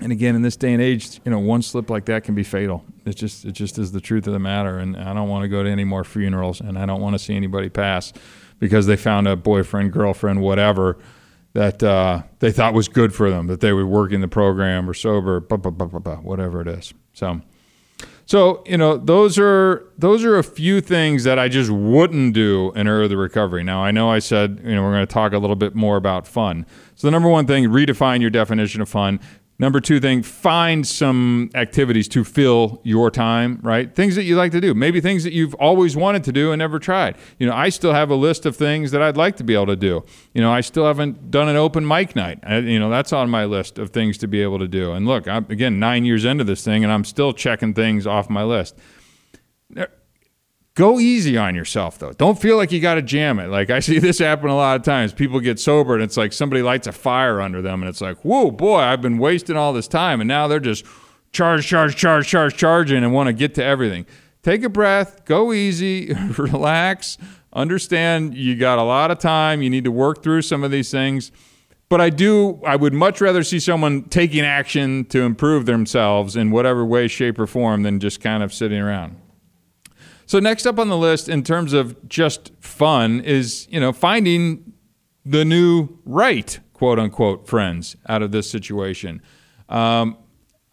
And 0.00 0.12
again, 0.12 0.36
in 0.36 0.42
this 0.42 0.56
day 0.56 0.72
and 0.72 0.82
age, 0.82 1.20
you 1.24 1.30
know, 1.30 1.38
one 1.38 1.62
slip 1.62 1.88
like 1.88 2.04
that 2.06 2.24
can 2.24 2.34
be 2.34 2.44
fatal. 2.44 2.84
It 3.06 3.14
just 3.14 3.44
it 3.44 3.52
just 3.52 3.78
is 3.78 3.92
the 3.92 4.00
truth 4.00 4.26
of 4.26 4.32
the 4.32 4.38
matter. 4.38 4.78
And 4.78 4.96
I 4.96 5.14
don't 5.14 5.28
want 5.28 5.42
to 5.42 5.48
go 5.48 5.62
to 5.62 5.70
any 5.70 5.84
more 5.84 6.04
funerals, 6.04 6.60
and 6.60 6.78
I 6.78 6.84
don't 6.84 7.00
want 7.00 7.14
to 7.14 7.18
see 7.18 7.34
anybody 7.34 7.68
pass 7.68 8.12
because 8.58 8.86
they 8.86 8.96
found 8.96 9.26
a 9.26 9.36
boyfriend, 9.36 9.92
girlfriend, 9.92 10.40
whatever 10.40 10.98
that 11.54 11.82
uh, 11.82 12.22
they 12.40 12.52
thought 12.52 12.74
was 12.74 12.88
good 12.88 13.14
for 13.14 13.30
them, 13.30 13.46
that 13.46 13.60
they 13.60 13.72
would 13.72 13.86
work 13.86 14.12
in 14.12 14.20
the 14.20 14.28
program 14.28 14.90
or 14.90 14.94
sober, 14.94 15.40
blah, 15.40 15.56
blah, 15.56 15.70
blah, 15.70 16.16
whatever 16.16 16.60
it 16.60 16.68
is. 16.68 16.92
So, 17.14 17.40
so 18.26 18.62
you 18.66 18.76
know, 18.76 18.96
those 18.96 19.38
are 19.38 19.86
those 19.96 20.24
are 20.24 20.36
a 20.36 20.42
few 20.42 20.80
things 20.80 21.24
that 21.24 21.38
I 21.38 21.48
just 21.48 21.70
wouldn't 21.70 22.34
do 22.34 22.72
in 22.74 22.88
early 22.88 23.14
recovery. 23.14 23.62
Now, 23.62 23.84
I 23.84 23.92
know 23.92 24.10
I 24.10 24.18
said 24.18 24.60
you 24.64 24.74
know 24.74 24.82
we're 24.82 24.92
going 24.92 25.06
to 25.06 25.12
talk 25.12 25.32
a 25.32 25.38
little 25.38 25.56
bit 25.56 25.74
more 25.74 25.96
about 25.96 26.26
fun. 26.26 26.66
So 26.96 27.06
the 27.06 27.12
number 27.12 27.28
one 27.28 27.46
thing, 27.46 27.64
redefine 27.64 28.20
your 28.20 28.30
definition 28.30 28.80
of 28.80 28.88
fun. 28.88 29.20
Number 29.56 29.80
two 29.80 30.00
thing, 30.00 30.24
find 30.24 30.84
some 30.84 31.48
activities 31.54 32.08
to 32.08 32.24
fill 32.24 32.80
your 32.82 33.08
time, 33.08 33.60
right? 33.62 33.94
Things 33.94 34.16
that 34.16 34.24
you 34.24 34.34
like 34.34 34.50
to 34.50 34.60
do. 34.60 34.74
Maybe 34.74 35.00
things 35.00 35.22
that 35.22 35.32
you've 35.32 35.54
always 35.54 35.96
wanted 35.96 36.24
to 36.24 36.32
do 36.32 36.50
and 36.50 36.58
never 36.58 36.80
tried. 36.80 37.16
You 37.38 37.46
know, 37.46 37.54
I 37.54 37.68
still 37.68 37.92
have 37.92 38.10
a 38.10 38.16
list 38.16 38.46
of 38.46 38.56
things 38.56 38.90
that 38.90 39.00
I'd 39.00 39.16
like 39.16 39.36
to 39.36 39.44
be 39.44 39.54
able 39.54 39.66
to 39.66 39.76
do. 39.76 40.04
You 40.32 40.42
know, 40.42 40.52
I 40.52 40.60
still 40.60 40.86
haven't 40.86 41.30
done 41.30 41.48
an 41.48 41.54
open 41.54 41.86
mic 41.86 42.16
night. 42.16 42.40
I, 42.42 42.58
you 42.58 42.80
know, 42.80 42.90
that's 42.90 43.12
on 43.12 43.30
my 43.30 43.44
list 43.44 43.78
of 43.78 43.90
things 43.90 44.18
to 44.18 44.26
be 44.26 44.42
able 44.42 44.58
to 44.58 44.66
do. 44.66 44.92
And 44.92 45.06
look, 45.06 45.28
I'm, 45.28 45.46
again, 45.48 45.78
nine 45.78 46.04
years 46.04 46.24
into 46.24 46.42
this 46.42 46.64
thing 46.64 46.82
and 46.82 46.92
I'm 46.92 47.04
still 47.04 47.32
checking 47.32 47.74
things 47.74 48.08
off 48.08 48.28
my 48.28 48.42
list 48.42 48.76
Go 50.74 50.98
easy 50.98 51.36
on 51.36 51.54
yourself 51.54 51.98
though. 51.98 52.12
Don't 52.12 52.40
feel 52.40 52.56
like 52.56 52.72
you 52.72 52.80
got 52.80 52.94
to 52.94 53.02
jam 53.02 53.38
it. 53.38 53.46
Like 53.48 53.70
I 53.70 53.78
see 53.78 53.98
this 54.00 54.18
happen 54.18 54.50
a 54.50 54.56
lot 54.56 54.76
of 54.76 54.82
times. 54.82 55.12
People 55.12 55.38
get 55.40 55.60
sober 55.60 55.94
and 55.94 56.02
it's 56.02 56.16
like 56.16 56.32
somebody 56.32 56.62
lights 56.62 56.86
a 56.86 56.92
fire 56.92 57.40
under 57.40 57.62
them 57.62 57.82
and 57.82 57.88
it's 57.88 58.00
like, 58.00 58.18
whoa, 58.24 58.50
boy, 58.50 58.78
I've 58.78 59.00
been 59.00 59.18
wasting 59.18 59.56
all 59.56 59.72
this 59.72 59.88
time 59.88 60.20
and 60.20 60.26
now 60.26 60.48
they're 60.48 60.60
just 60.60 60.84
charge, 61.32 61.66
charge, 61.66 61.96
charge, 61.96 62.26
charge, 62.26 62.56
charging 62.56 63.04
and 63.04 63.12
want 63.12 63.28
to 63.28 63.32
get 63.32 63.54
to 63.54 63.64
everything. 63.64 64.06
Take 64.42 64.62
a 64.64 64.68
breath, 64.68 65.24
go 65.24 65.52
easy, 65.52 66.12
relax, 66.38 67.18
understand 67.52 68.34
you 68.34 68.56
got 68.56 68.78
a 68.78 68.82
lot 68.82 69.10
of 69.10 69.18
time. 69.18 69.62
You 69.62 69.70
need 69.70 69.84
to 69.84 69.92
work 69.92 70.22
through 70.22 70.42
some 70.42 70.64
of 70.64 70.70
these 70.70 70.90
things. 70.90 71.30
But 71.88 72.00
I 72.00 72.10
do, 72.10 72.60
I 72.66 72.76
would 72.76 72.92
much 72.92 73.20
rather 73.20 73.44
see 73.44 73.60
someone 73.60 74.04
taking 74.04 74.44
action 74.44 75.04
to 75.06 75.22
improve 75.22 75.66
themselves 75.66 76.34
in 76.34 76.50
whatever 76.50 76.84
way, 76.84 77.08
shape, 77.08 77.38
or 77.38 77.46
form 77.46 77.84
than 77.84 78.00
just 78.00 78.20
kind 78.20 78.42
of 78.42 78.52
sitting 78.52 78.80
around. 78.80 79.16
So 80.26 80.38
next 80.38 80.66
up 80.66 80.78
on 80.78 80.88
the 80.88 80.96
list, 80.96 81.28
in 81.28 81.42
terms 81.42 81.72
of 81.72 82.08
just 82.08 82.52
fun, 82.60 83.20
is 83.20 83.66
you 83.70 83.80
know 83.80 83.92
finding 83.92 84.72
the 85.24 85.44
new 85.44 85.88
right 86.04 86.58
quote 86.72 86.98
unquote 86.98 87.46
friends 87.46 87.96
out 88.08 88.22
of 88.22 88.32
this 88.32 88.50
situation. 88.50 89.22
Um, 89.68 90.18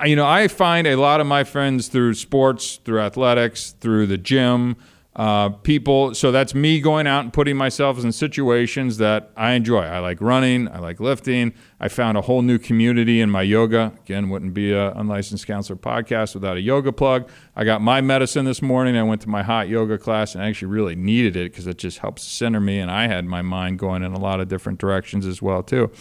you 0.05 0.15
know, 0.15 0.25
I 0.25 0.47
find 0.47 0.87
a 0.87 0.95
lot 0.95 1.21
of 1.21 1.27
my 1.27 1.43
friends 1.43 1.87
through 1.87 2.15
sports, 2.15 2.79
through 2.83 3.01
athletics, 3.01 3.75
through 3.79 4.07
the 4.07 4.17
gym, 4.17 4.75
uh, 5.13 5.49
people. 5.49 6.13
So 6.15 6.31
that's 6.31 6.55
me 6.55 6.79
going 6.79 7.05
out 7.05 7.25
and 7.25 7.33
putting 7.33 7.57
myself 7.57 8.01
in 8.01 8.11
situations 8.13 8.97
that 8.97 9.29
I 9.35 9.53
enjoy. 9.53 9.81
I 9.81 9.99
like 9.99 10.21
running, 10.21 10.69
I 10.69 10.79
like 10.79 11.01
lifting. 11.01 11.53
I 11.81 11.89
found 11.89 12.17
a 12.17 12.21
whole 12.21 12.41
new 12.41 12.57
community 12.57 13.19
in 13.19 13.29
my 13.29 13.41
yoga. 13.41 13.91
Again, 14.05 14.29
wouldn't 14.29 14.53
be 14.53 14.71
a 14.71 14.93
unlicensed 14.93 15.45
counselor 15.45 15.77
podcast 15.77 16.33
without 16.33 16.55
a 16.55 16.61
yoga 16.61 16.93
plug. 16.93 17.29
I 17.57 17.65
got 17.65 17.81
my 17.81 17.99
medicine 17.99 18.45
this 18.45 18.61
morning. 18.61 18.95
I 18.95 19.03
went 19.03 19.21
to 19.21 19.29
my 19.29 19.43
hot 19.43 19.67
yoga 19.67 19.97
class 19.97 20.33
and 20.33 20.43
I 20.43 20.47
actually 20.47 20.69
really 20.69 20.95
needed 20.95 21.35
it 21.35 21.51
because 21.51 21.67
it 21.67 21.77
just 21.77 21.99
helps 21.99 22.23
center 22.23 22.61
me. 22.61 22.79
And 22.79 22.89
I 22.89 23.07
had 23.07 23.25
my 23.25 23.41
mind 23.41 23.79
going 23.79 24.03
in 24.03 24.13
a 24.13 24.19
lot 24.19 24.39
of 24.39 24.47
different 24.47 24.79
directions 24.79 25.25
as 25.25 25.41
well 25.41 25.61
too. 25.61 25.91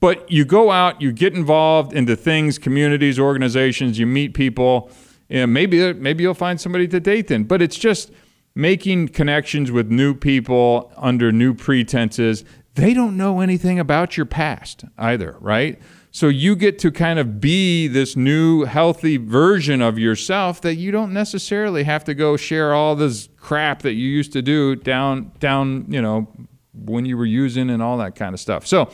But 0.00 0.30
you 0.30 0.44
go 0.46 0.70
out, 0.70 1.00
you 1.02 1.12
get 1.12 1.34
involved 1.34 1.92
into 1.92 2.16
things, 2.16 2.58
communities, 2.58 3.18
organizations, 3.18 3.98
you 3.98 4.06
meet 4.06 4.32
people. 4.32 4.90
And 5.28 5.52
maybe 5.52 5.92
maybe 5.92 6.22
you'll 6.22 6.34
find 6.34 6.58
somebody 6.60 6.86
to 6.88 7.00
date 7.00 7.28
then. 7.28 7.44
But 7.44 7.60
it's 7.60 7.76
just 7.76 8.12
making 8.56 9.06
connections 9.08 9.70
with 9.70 9.90
new 9.90 10.14
people 10.14 10.90
under 10.96 11.30
new 11.30 11.52
pretenses. 11.54 12.42
They 12.74 12.94
don't 12.94 13.16
know 13.16 13.40
anything 13.40 13.78
about 13.78 14.16
your 14.16 14.26
past 14.26 14.84
either, 14.98 15.36
right? 15.40 15.78
So 16.10 16.28
you 16.28 16.56
get 16.56 16.78
to 16.78 16.90
kind 16.90 17.18
of 17.18 17.38
be 17.38 17.86
this 17.86 18.16
new 18.16 18.64
healthy 18.64 19.18
version 19.18 19.82
of 19.82 19.98
yourself 19.98 20.62
that 20.62 20.76
you 20.76 20.90
don't 20.90 21.12
necessarily 21.12 21.84
have 21.84 22.04
to 22.04 22.14
go 22.14 22.38
share 22.38 22.72
all 22.72 22.96
this 22.96 23.28
crap 23.36 23.82
that 23.82 23.92
you 23.92 24.08
used 24.08 24.32
to 24.32 24.40
do 24.40 24.74
down 24.74 25.32
down, 25.38 25.84
you 25.88 26.00
know, 26.00 26.26
when 26.72 27.04
you 27.04 27.18
were 27.18 27.26
using 27.26 27.68
and 27.68 27.82
all 27.82 27.98
that 27.98 28.14
kind 28.14 28.32
of 28.32 28.40
stuff. 28.40 28.66
So 28.66 28.90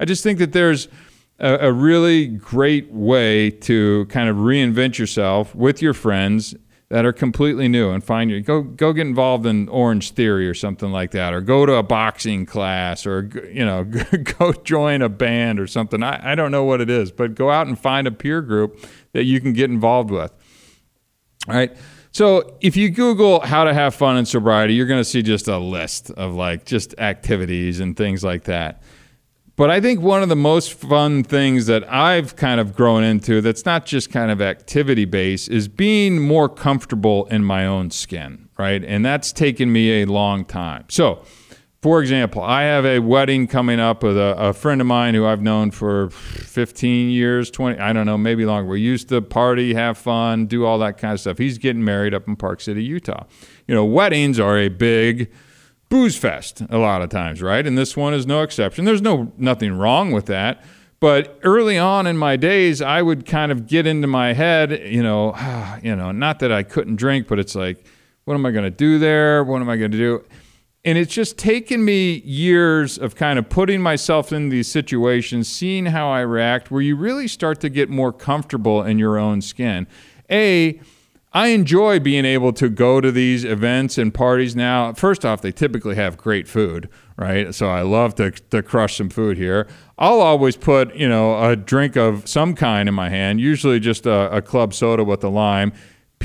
I 0.00 0.04
just 0.04 0.24
think 0.24 0.40
that 0.40 0.52
there's 0.52 0.88
a, 1.38 1.68
a 1.68 1.72
really 1.72 2.26
great 2.26 2.90
way 2.90 3.50
to 3.50 4.06
kind 4.06 4.28
of 4.28 4.36
reinvent 4.36 4.98
yourself 4.98 5.54
with 5.54 5.80
your 5.80 5.94
friends 5.94 6.56
that 6.94 7.04
are 7.04 7.12
completely 7.12 7.66
new 7.66 7.90
and 7.90 8.04
find 8.04 8.30
you 8.30 8.40
go 8.40 8.62
go 8.62 8.92
get 8.92 9.04
involved 9.04 9.46
in 9.46 9.68
Orange 9.68 10.12
Theory 10.12 10.48
or 10.48 10.54
something 10.54 10.92
like 10.92 11.10
that, 11.10 11.34
or 11.34 11.40
go 11.40 11.66
to 11.66 11.74
a 11.74 11.82
boxing 11.82 12.46
class, 12.46 13.04
or 13.04 13.28
you 13.52 13.64
know 13.64 13.82
go 14.38 14.52
join 14.52 15.02
a 15.02 15.08
band 15.08 15.58
or 15.58 15.66
something. 15.66 16.04
I, 16.04 16.30
I 16.30 16.34
don't 16.36 16.52
know 16.52 16.62
what 16.62 16.80
it 16.80 16.88
is, 16.88 17.10
but 17.10 17.34
go 17.34 17.50
out 17.50 17.66
and 17.66 17.76
find 17.76 18.06
a 18.06 18.12
peer 18.12 18.40
group 18.40 18.78
that 19.10 19.24
you 19.24 19.40
can 19.40 19.52
get 19.52 19.70
involved 19.70 20.12
with. 20.12 20.32
All 21.48 21.56
right. 21.56 21.76
So 22.12 22.58
if 22.60 22.76
you 22.76 22.90
Google 22.90 23.40
how 23.40 23.64
to 23.64 23.74
have 23.74 23.96
fun 23.96 24.16
in 24.16 24.24
sobriety, 24.24 24.74
you're 24.74 24.86
going 24.86 25.00
to 25.00 25.04
see 25.04 25.20
just 25.20 25.48
a 25.48 25.58
list 25.58 26.12
of 26.12 26.36
like 26.36 26.64
just 26.64 26.94
activities 27.00 27.80
and 27.80 27.96
things 27.96 28.22
like 28.22 28.44
that. 28.44 28.84
But 29.56 29.70
I 29.70 29.80
think 29.80 30.00
one 30.00 30.22
of 30.22 30.28
the 30.28 30.36
most 30.36 30.72
fun 30.72 31.22
things 31.22 31.66
that 31.66 31.88
I've 31.90 32.34
kind 32.34 32.60
of 32.60 32.74
grown 32.74 33.04
into 33.04 33.40
that's 33.40 33.64
not 33.64 33.86
just 33.86 34.10
kind 34.10 34.32
of 34.32 34.42
activity 34.42 35.04
based 35.04 35.48
is 35.48 35.68
being 35.68 36.20
more 36.20 36.48
comfortable 36.48 37.26
in 37.26 37.44
my 37.44 37.64
own 37.64 37.92
skin, 37.92 38.48
right? 38.58 38.84
And 38.84 39.04
that's 39.04 39.32
taken 39.32 39.72
me 39.72 40.02
a 40.02 40.06
long 40.06 40.44
time. 40.44 40.86
So, 40.88 41.22
for 41.82 42.00
example, 42.00 42.42
I 42.42 42.62
have 42.62 42.84
a 42.84 42.98
wedding 42.98 43.46
coming 43.46 43.78
up 43.78 44.02
with 44.02 44.16
a, 44.16 44.34
a, 44.38 44.52
friend 44.54 44.80
of 44.80 44.86
mine 44.88 45.14
who 45.14 45.26
I've 45.26 45.42
known 45.42 45.70
for 45.70 46.08
15 46.10 47.10
years, 47.10 47.50
20, 47.50 47.78
I 47.78 47.92
don't 47.92 48.06
know, 48.06 48.16
maybe 48.16 48.46
longer. 48.46 48.70
We 48.70 48.80
used 48.80 49.10
to 49.10 49.20
party, 49.20 49.74
have 49.74 49.98
fun, 49.98 50.46
do 50.46 50.64
all 50.64 50.78
that 50.78 50.96
kind 50.96 51.12
of 51.12 51.20
stuff. 51.20 51.36
He's 51.36 51.58
getting 51.58 51.84
married 51.84 52.14
up 52.14 52.26
in 52.26 52.36
Park 52.36 52.62
City, 52.62 52.82
Utah. 52.82 53.24
You 53.68 53.74
know, 53.74 53.84
weddings 53.84 54.40
are 54.40 54.56
a 54.56 54.68
big, 54.68 55.30
booze 55.94 56.18
fest 56.18 56.60
a 56.70 56.78
lot 56.78 57.02
of 57.02 57.08
times, 57.08 57.40
right? 57.40 57.64
And 57.64 57.78
this 57.78 57.96
one 57.96 58.14
is 58.14 58.26
no 58.26 58.42
exception. 58.42 58.84
There's 58.84 59.00
no 59.00 59.30
nothing 59.38 59.78
wrong 59.78 60.10
with 60.10 60.26
that. 60.26 60.64
But 60.98 61.38
early 61.44 61.78
on 61.78 62.08
in 62.08 62.18
my 62.18 62.34
days, 62.34 62.82
I 62.82 63.00
would 63.00 63.24
kind 63.26 63.52
of 63.52 63.68
get 63.68 63.86
into 63.86 64.08
my 64.08 64.32
head, 64.32 64.72
you 64.86 65.04
know, 65.04 65.36
you 65.84 65.94
know, 65.94 66.10
not 66.10 66.40
that 66.40 66.50
I 66.50 66.64
couldn't 66.64 66.96
drink, 66.96 67.28
but 67.28 67.38
it's 67.38 67.54
like, 67.54 67.86
what 68.24 68.34
am 68.34 68.44
I 68.44 68.50
going 68.50 68.64
to 68.64 68.72
do 68.72 68.98
there? 68.98 69.44
What 69.44 69.62
am 69.62 69.68
I 69.68 69.76
going 69.76 69.92
to 69.92 69.96
do? 69.96 70.24
And 70.84 70.98
it's 70.98 71.14
just 71.14 71.38
taken 71.38 71.84
me 71.84 72.22
years 72.22 72.98
of 72.98 73.14
kind 73.14 73.38
of 73.38 73.48
putting 73.48 73.80
myself 73.80 74.32
in 74.32 74.48
these 74.48 74.66
situations, 74.66 75.46
seeing 75.46 75.86
how 75.86 76.10
I 76.10 76.22
react, 76.22 76.72
where 76.72 76.82
you 76.82 76.96
really 76.96 77.28
start 77.28 77.60
to 77.60 77.68
get 77.68 77.88
more 77.88 78.12
comfortable 78.12 78.82
in 78.82 78.98
your 78.98 79.16
own 79.16 79.42
skin. 79.42 79.86
A, 80.28 80.80
I 81.36 81.48
enjoy 81.48 81.98
being 81.98 82.24
able 82.24 82.52
to 82.52 82.68
go 82.68 83.00
to 83.00 83.10
these 83.10 83.44
events 83.44 83.98
and 83.98 84.14
parties 84.14 84.54
now. 84.54 84.92
First 84.92 85.24
off, 85.24 85.42
they 85.42 85.50
typically 85.50 85.96
have 85.96 86.16
great 86.16 86.46
food, 86.46 86.88
right? 87.16 87.52
So 87.52 87.68
I 87.68 87.82
love 87.82 88.14
to, 88.16 88.30
to 88.30 88.62
crush 88.62 88.96
some 88.96 89.10
food 89.10 89.36
here. 89.36 89.66
I'll 89.98 90.20
always 90.20 90.56
put, 90.56 90.94
you 90.94 91.08
know, 91.08 91.42
a 91.42 91.56
drink 91.56 91.96
of 91.96 92.28
some 92.28 92.54
kind 92.54 92.88
in 92.88 92.94
my 92.94 93.08
hand, 93.08 93.40
usually 93.40 93.80
just 93.80 94.06
a, 94.06 94.36
a 94.36 94.40
club 94.40 94.72
soda 94.72 95.02
with 95.02 95.24
a 95.24 95.28
lime 95.28 95.72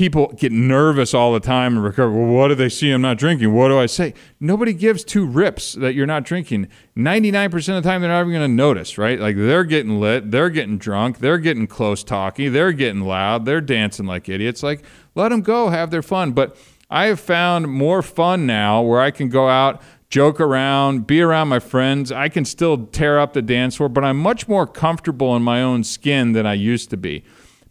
people 0.00 0.32
get 0.34 0.50
nervous 0.50 1.12
all 1.12 1.30
the 1.34 1.40
time 1.40 1.74
and 1.74 1.84
recover. 1.84 2.10
Well, 2.10 2.32
what 2.32 2.48
do 2.48 2.54
they 2.54 2.70
see 2.70 2.90
I'm 2.90 3.02
not 3.02 3.18
drinking? 3.18 3.52
What 3.52 3.68
do 3.68 3.78
I 3.78 3.84
say? 3.84 4.14
Nobody 4.40 4.72
gives 4.72 5.04
two 5.04 5.26
rips 5.26 5.74
that 5.74 5.92
you're 5.92 6.06
not 6.06 6.24
drinking. 6.24 6.68
99% 6.96 7.54
of 7.76 7.82
the 7.82 7.86
time, 7.86 8.00
they're 8.00 8.08
not 8.08 8.22
even 8.22 8.32
going 8.32 8.50
to 8.50 8.56
notice, 8.56 8.96
right? 8.96 9.20
Like 9.20 9.36
they're 9.36 9.62
getting 9.62 10.00
lit, 10.00 10.30
they're 10.30 10.48
getting 10.48 10.78
drunk, 10.78 11.18
they're 11.18 11.36
getting 11.36 11.66
close 11.66 12.02
talking, 12.02 12.50
they're 12.50 12.72
getting 12.72 13.02
loud, 13.02 13.44
they're 13.44 13.60
dancing 13.60 14.06
like 14.06 14.26
idiots. 14.30 14.62
Like, 14.62 14.82
let 15.14 15.28
them 15.28 15.42
go, 15.42 15.68
have 15.68 15.90
their 15.90 16.00
fun. 16.00 16.32
But 16.32 16.56
I 16.88 17.04
have 17.08 17.20
found 17.20 17.68
more 17.68 18.00
fun 18.00 18.46
now 18.46 18.80
where 18.80 19.02
I 19.02 19.10
can 19.10 19.28
go 19.28 19.50
out, 19.50 19.82
joke 20.08 20.40
around, 20.40 21.06
be 21.06 21.20
around 21.20 21.48
my 21.48 21.58
friends. 21.58 22.10
I 22.10 22.30
can 22.30 22.46
still 22.46 22.86
tear 22.86 23.20
up 23.20 23.34
the 23.34 23.42
dance 23.42 23.76
floor, 23.76 23.90
but 23.90 24.02
I'm 24.02 24.16
much 24.16 24.48
more 24.48 24.66
comfortable 24.66 25.36
in 25.36 25.42
my 25.42 25.60
own 25.60 25.84
skin 25.84 26.32
than 26.32 26.46
I 26.46 26.54
used 26.54 26.88
to 26.88 26.96
be. 26.96 27.22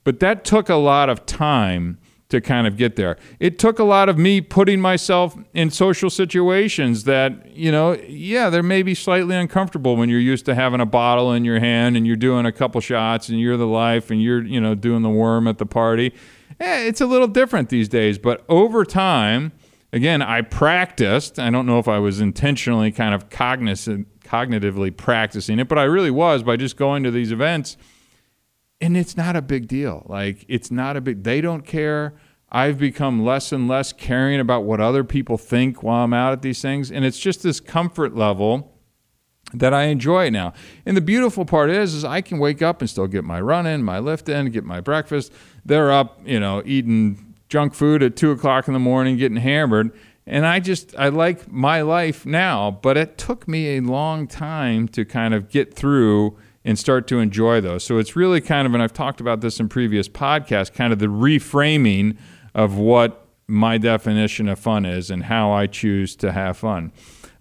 But 0.04 0.20
that 0.20 0.46
took 0.46 0.70
a 0.70 0.76
lot 0.76 1.10
of 1.10 1.26
time 1.26 1.98
to 2.30 2.39
kind 2.39 2.68
of 2.68 2.78
get 2.78 2.96
there. 2.96 3.18
It 3.39 3.58
took 3.58 3.80
a 3.80 3.84
lot 3.84 4.08
of 4.08 4.18
me 4.18 4.39
putting 4.39 4.80
myself 4.80 5.36
in 5.54 5.72
social 5.72 6.12
situations 6.12 7.06
that, 7.06 7.56
you 7.56 7.72
know, 7.72 7.94
yeah, 8.08 8.52
they're 8.52 8.62
maybe 8.62 8.94
slightly 8.94 9.36
uncomfortable 9.36 9.96
when 9.96 10.10
you're 10.10 10.20
used 10.20 10.46
to 10.46 10.54
having 10.54 10.80
a 10.80 10.86
bottle 10.86 11.34
in 11.34 11.44
your 11.44 11.60
hand 11.60 11.98
and 11.98 12.06
you're 12.06 12.15
doing 12.15 12.46
a 12.46 12.52
couple 12.52 12.80
shots 12.82 13.30
and 13.30 13.39
you're 13.39 13.58
the 13.58 13.68
life 13.68 14.12
and 14.12 14.22
you're, 14.22 14.44
you 14.44 14.62
know, 14.62 14.76
doing 14.76 15.02
the 15.02 15.10
worm 15.10 15.48
at 15.48 15.58
the 15.58 15.65
party. 15.65 16.13
Eh, 16.60 16.84
it's 16.86 17.02
a 17.02 17.08
little 17.08 17.28
different 17.28 17.70
these 17.70 17.89
days, 17.89 18.20
but 18.20 18.46
over 18.48 18.86
time, 18.86 19.52
again, 19.92 20.22
I 20.22 20.42
practiced. 20.42 21.39
I 21.39 21.50
don't 21.50 21.65
know 21.65 21.80
if 21.80 21.88
I 21.88 21.98
was 21.98 22.22
intentionally 22.22 22.92
kind 22.92 23.15
of 23.15 23.32
cognizant, 23.32 24.08
cognitively 24.24 24.96
practicing 24.96 25.58
it, 25.58 25.68
but 25.68 25.80
I 25.80 25.84
really 25.84 26.12
was 26.12 26.44
by 26.44 26.58
just 26.58 26.78
going 26.78 27.02
to 27.04 27.10
these 27.10 27.32
events 27.32 27.76
and 28.82 28.96
it's 28.96 29.18
not 29.18 29.36
a 29.36 29.42
big 29.42 29.68
deal. 29.68 30.06
Like 30.08 30.46
it's 30.48 30.72
not 30.72 30.98
a 30.98 31.02
big. 31.02 31.24
They 31.24 31.42
don't 31.42 31.65
care. 31.65 32.15
I've 32.52 32.80
become 32.80 33.24
less 33.24 33.52
and 33.52 33.68
less 33.68 33.94
caring 33.94 34.39
about 34.39 34.63
what 34.63 34.80
other 34.80 35.04
people 35.04 35.38
think 35.38 35.84
while 35.84 36.04
I'm 36.04 36.13
out 36.13 36.34
at 36.34 36.42
these 36.42 36.62
things, 36.62 36.92
and 36.92 37.06
it's 37.06 37.20
just 37.20 37.44
this 37.44 37.60
comfort 37.60 38.15
level 38.15 38.76
that 39.54 39.74
I 39.74 39.84
enjoy 39.86 40.30
now. 40.30 40.54
And 40.86 40.98
the 40.98 41.02
beautiful 41.02 41.46
part 41.46 41.70
is, 41.70 41.94
is 41.94 42.04
I 42.04 42.22
can 42.22 42.39
wake 42.39 42.62
up 42.62 42.82
and 42.82 42.89
still 42.89 43.08
get 43.08 43.24
my 43.24 43.39
run 43.39 43.65
in, 43.65 43.84
my 43.84 44.00
lift 44.00 44.30
in, 44.30 44.50
get 44.52 44.63
my 44.63 44.80
breakfast. 44.80 45.32
They're 45.65 45.92
up, 45.92 46.20
you 46.26 46.39
know, 46.39 46.62
eating 46.65 47.36
junk 47.50 47.74
food 47.74 48.04
at 48.04 48.15
two 48.15 48.32
o'clock 48.32 48.68
in 48.68 48.74
the 48.74 48.80
morning, 48.80 49.18
getting 49.18 49.38
hammered. 49.38 49.92
And 50.26 50.46
I 50.46 50.60
just, 50.60 50.96
I 50.98 51.10
like 51.10 51.52
my 51.52 51.82
life 51.82 52.26
now, 52.26 52.70
but 52.70 52.98
it 52.98 53.18
took 53.18 53.48
me 53.48 53.78
a 53.78 53.82
long 53.82 54.28
time 54.28 54.88
to 54.89 55.04
kind 55.04 55.34
of 55.34 55.50
get 55.50 55.74
through 55.74 56.38
and 56.70 56.78
start 56.78 57.08
to 57.08 57.18
enjoy 57.18 57.60
those. 57.60 57.84
So 57.84 57.98
it's 57.98 58.16
really 58.16 58.42
kind 58.42 58.68
of, 58.68 58.76
and 58.76 58.84
I've 58.84 58.94
talked 58.94 59.20
about 59.20 59.42
this 59.42 59.60
in 59.60 59.70
previous 59.70 60.08
podcasts, 60.08 60.72
kind 60.72 60.94
of 60.94 61.00
the 61.00 61.08
reframing 61.08 62.16
of 62.54 62.78
what 62.78 63.26
my 63.48 63.80
definition 63.80 64.48
of 64.48 64.60
fun 64.60 64.86
is 64.86 65.10
and 65.10 65.24
how 65.24 65.52
I 65.52 65.66
choose 65.66 66.16
to 66.18 66.32
have 66.32 66.58
fun. 66.58 66.92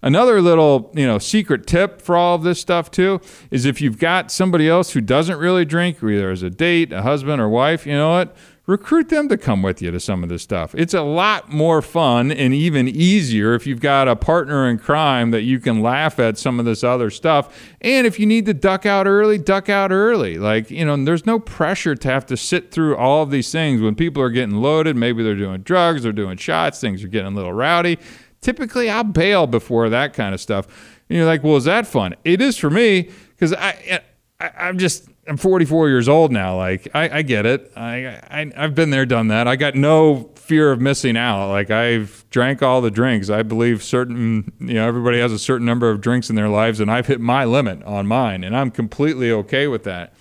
Another 0.01 0.41
little, 0.41 0.91
you 0.95 1.05
know, 1.05 1.19
secret 1.19 1.67
tip 1.67 2.01
for 2.01 2.17
all 2.17 2.33
of 2.33 2.41
this 2.41 2.59
stuff 2.59 2.89
too 2.89 3.21
is 3.51 3.65
if 3.65 3.81
you've 3.81 3.99
got 3.99 4.31
somebody 4.31 4.67
else 4.67 4.93
who 4.93 5.01
doesn't 5.01 5.37
really 5.37 5.63
drink, 5.63 6.01
either 6.01 6.31
as 6.31 6.41
a 6.41 6.49
date, 6.49 6.91
a 6.91 7.03
husband 7.03 7.39
or 7.39 7.49
wife, 7.49 7.85
you 7.85 7.93
know 7.93 8.09
what? 8.09 8.35
Recruit 8.69 9.09
them 9.09 9.27
to 9.27 9.35
come 9.35 9.63
with 9.63 9.81
you 9.81 9.89
to 9.89 9.99
some 9.99 10.21
of 10.21 10.29
this 10.29 10.43
stuff. 10.43 10.75
It's 10.75 10.93
a 10.93 11.01
lot 11.01 11.49
more 11.49 11.81
fun 11.81 12.31
and 12.31 12.53
even 12.53 12.87
easier 12.87 13.55
if 13.55 13.65
you've 13.65 13.81
got 13.81 14.07
a 14.07 14.15
partner 14.15 14.69
in 14.69 14.77
crime 14.77 15.31
that 15.31 15.41
you 15.41 15.59
can 15.59 15.81
laugh 15.81 16.19
at 16.19 16.37
some 16.37 16.59
of 16.59 16.65
this 16.65 16.83
other 16.83 17.09
stuff. 17.09 17.73
And 17.81 18.05
if 18.05 18.19
you 18.19 18.27
need 18.27 18.45
to 18.45 18.53
duck 18.53 18.85
out 18.85 19.07
early, 19.07 19.39
duck 19.39 19.69
out 19.69 19.91
early. 19.91 20.37
Like, 20.37 20.69
you 20.69 20.85
know, 20.85 21.03
there's 21.03 21.25
no 21.25 21.39
pressure 21.39 21.95
to 21.95 22.07
have 22.09 22.27
to 22.27 22.37
sit 22.37 22.69
through 22.69 22.95
all 22.95 23.23
of 23.23 23.31
these 23.31 23.51
things 23.51 23.81
when 23.81 23.95
people 23.95 24.21
are 24.21 24.29
getting 24.29 24.57
loaded. 24.57 24.95
Maybe 24.95 25.23
they're 25.23 25.33
doing 25.33 25.61
drugs, 25.63 26.03
they're 26.03 26.11
doing 26.11 26.37
shots, 26.37 26.79
things 26.79 27.03
are 27.03 27.07
getting 27.07 27.33
a 27.33 27.35
little 27.35 27.53
rowdy. 27.53 27.97
Typically, 28.39 28.87
I'll 28.87 29.03
bail 29.03 29.47
before 29.47 29.89
that 29.89 30.13
kind 30.13 30.35
of 30.35 30.39
stuff. 30.39 30.67
And 31.09 31.17
you're 31.17 31.25
like, 31.25 31.43
well, 31.43 31.57
is 31.57 31.63
that 31.63 31.87
fun? 31.87 32.15
It 32.23 32.39
is 32.39 32.55
for 32.55 32.69
me 32.69 33.09
because 33.29 33.51
I, 33.51 34.03
I, 34.39 34.51
I'm 34.59 34.77
just 34.77 35.08
I'm 35.29 35.37
44 35.37 35.89
years 35.89 36.09
old 36.09 36.31
now. 36.31 36.57
Like 36.57 36.87
I, 36.95 37.19
I 37.19 37.21
get 37.21 37.45
it. 37.45 37.71
I, 37.75 38.19
I 38.29 38.51
I've 38.57 38.73
been 38.73 38.89
there, 38.89 39.05
done 39.05 39.27
that. 39.27 39.47
I 39.47 39.55
got 39.55 39.75
no 39.75 40.31
fear 40.35 40.71
of 40.71 40.81
missing 40.81 41.15
out. 41.15 41.49
Like 41.49 41.69
I've 41.69 42.25
drank 42.31 42.63
all 42.63 42.81
the 42.81 42.89
drinks. 42.89 43.29
I 43.29 43.43
believe 43.43 43.83
certain, 43.83 44.51
you 44.59 44.73
know, 44.73 44.87
everybody 44.87 45.19
has 45.19 45.31
a 45.31 45.37
certain 45.37 45.67
number 45.67 45.91
of 45.91 46.01
drinks 46.01 46.31
in 46.31 46.35
their 46.35 46.49
lives, 46.49 46.79
and 46.79 46.91
I've 46.91 47.05
hit 47.05 47.21
my 47.21 47.45
limit 47.45 47.83
on 47.83 48.07
mine, 48.07 48.43
and 48.43 48.57
I'm 48.57 48.71
completely 48.71 49.31
okay 49.31 49.67
with 49.67 49.83
that. 49.83 50.15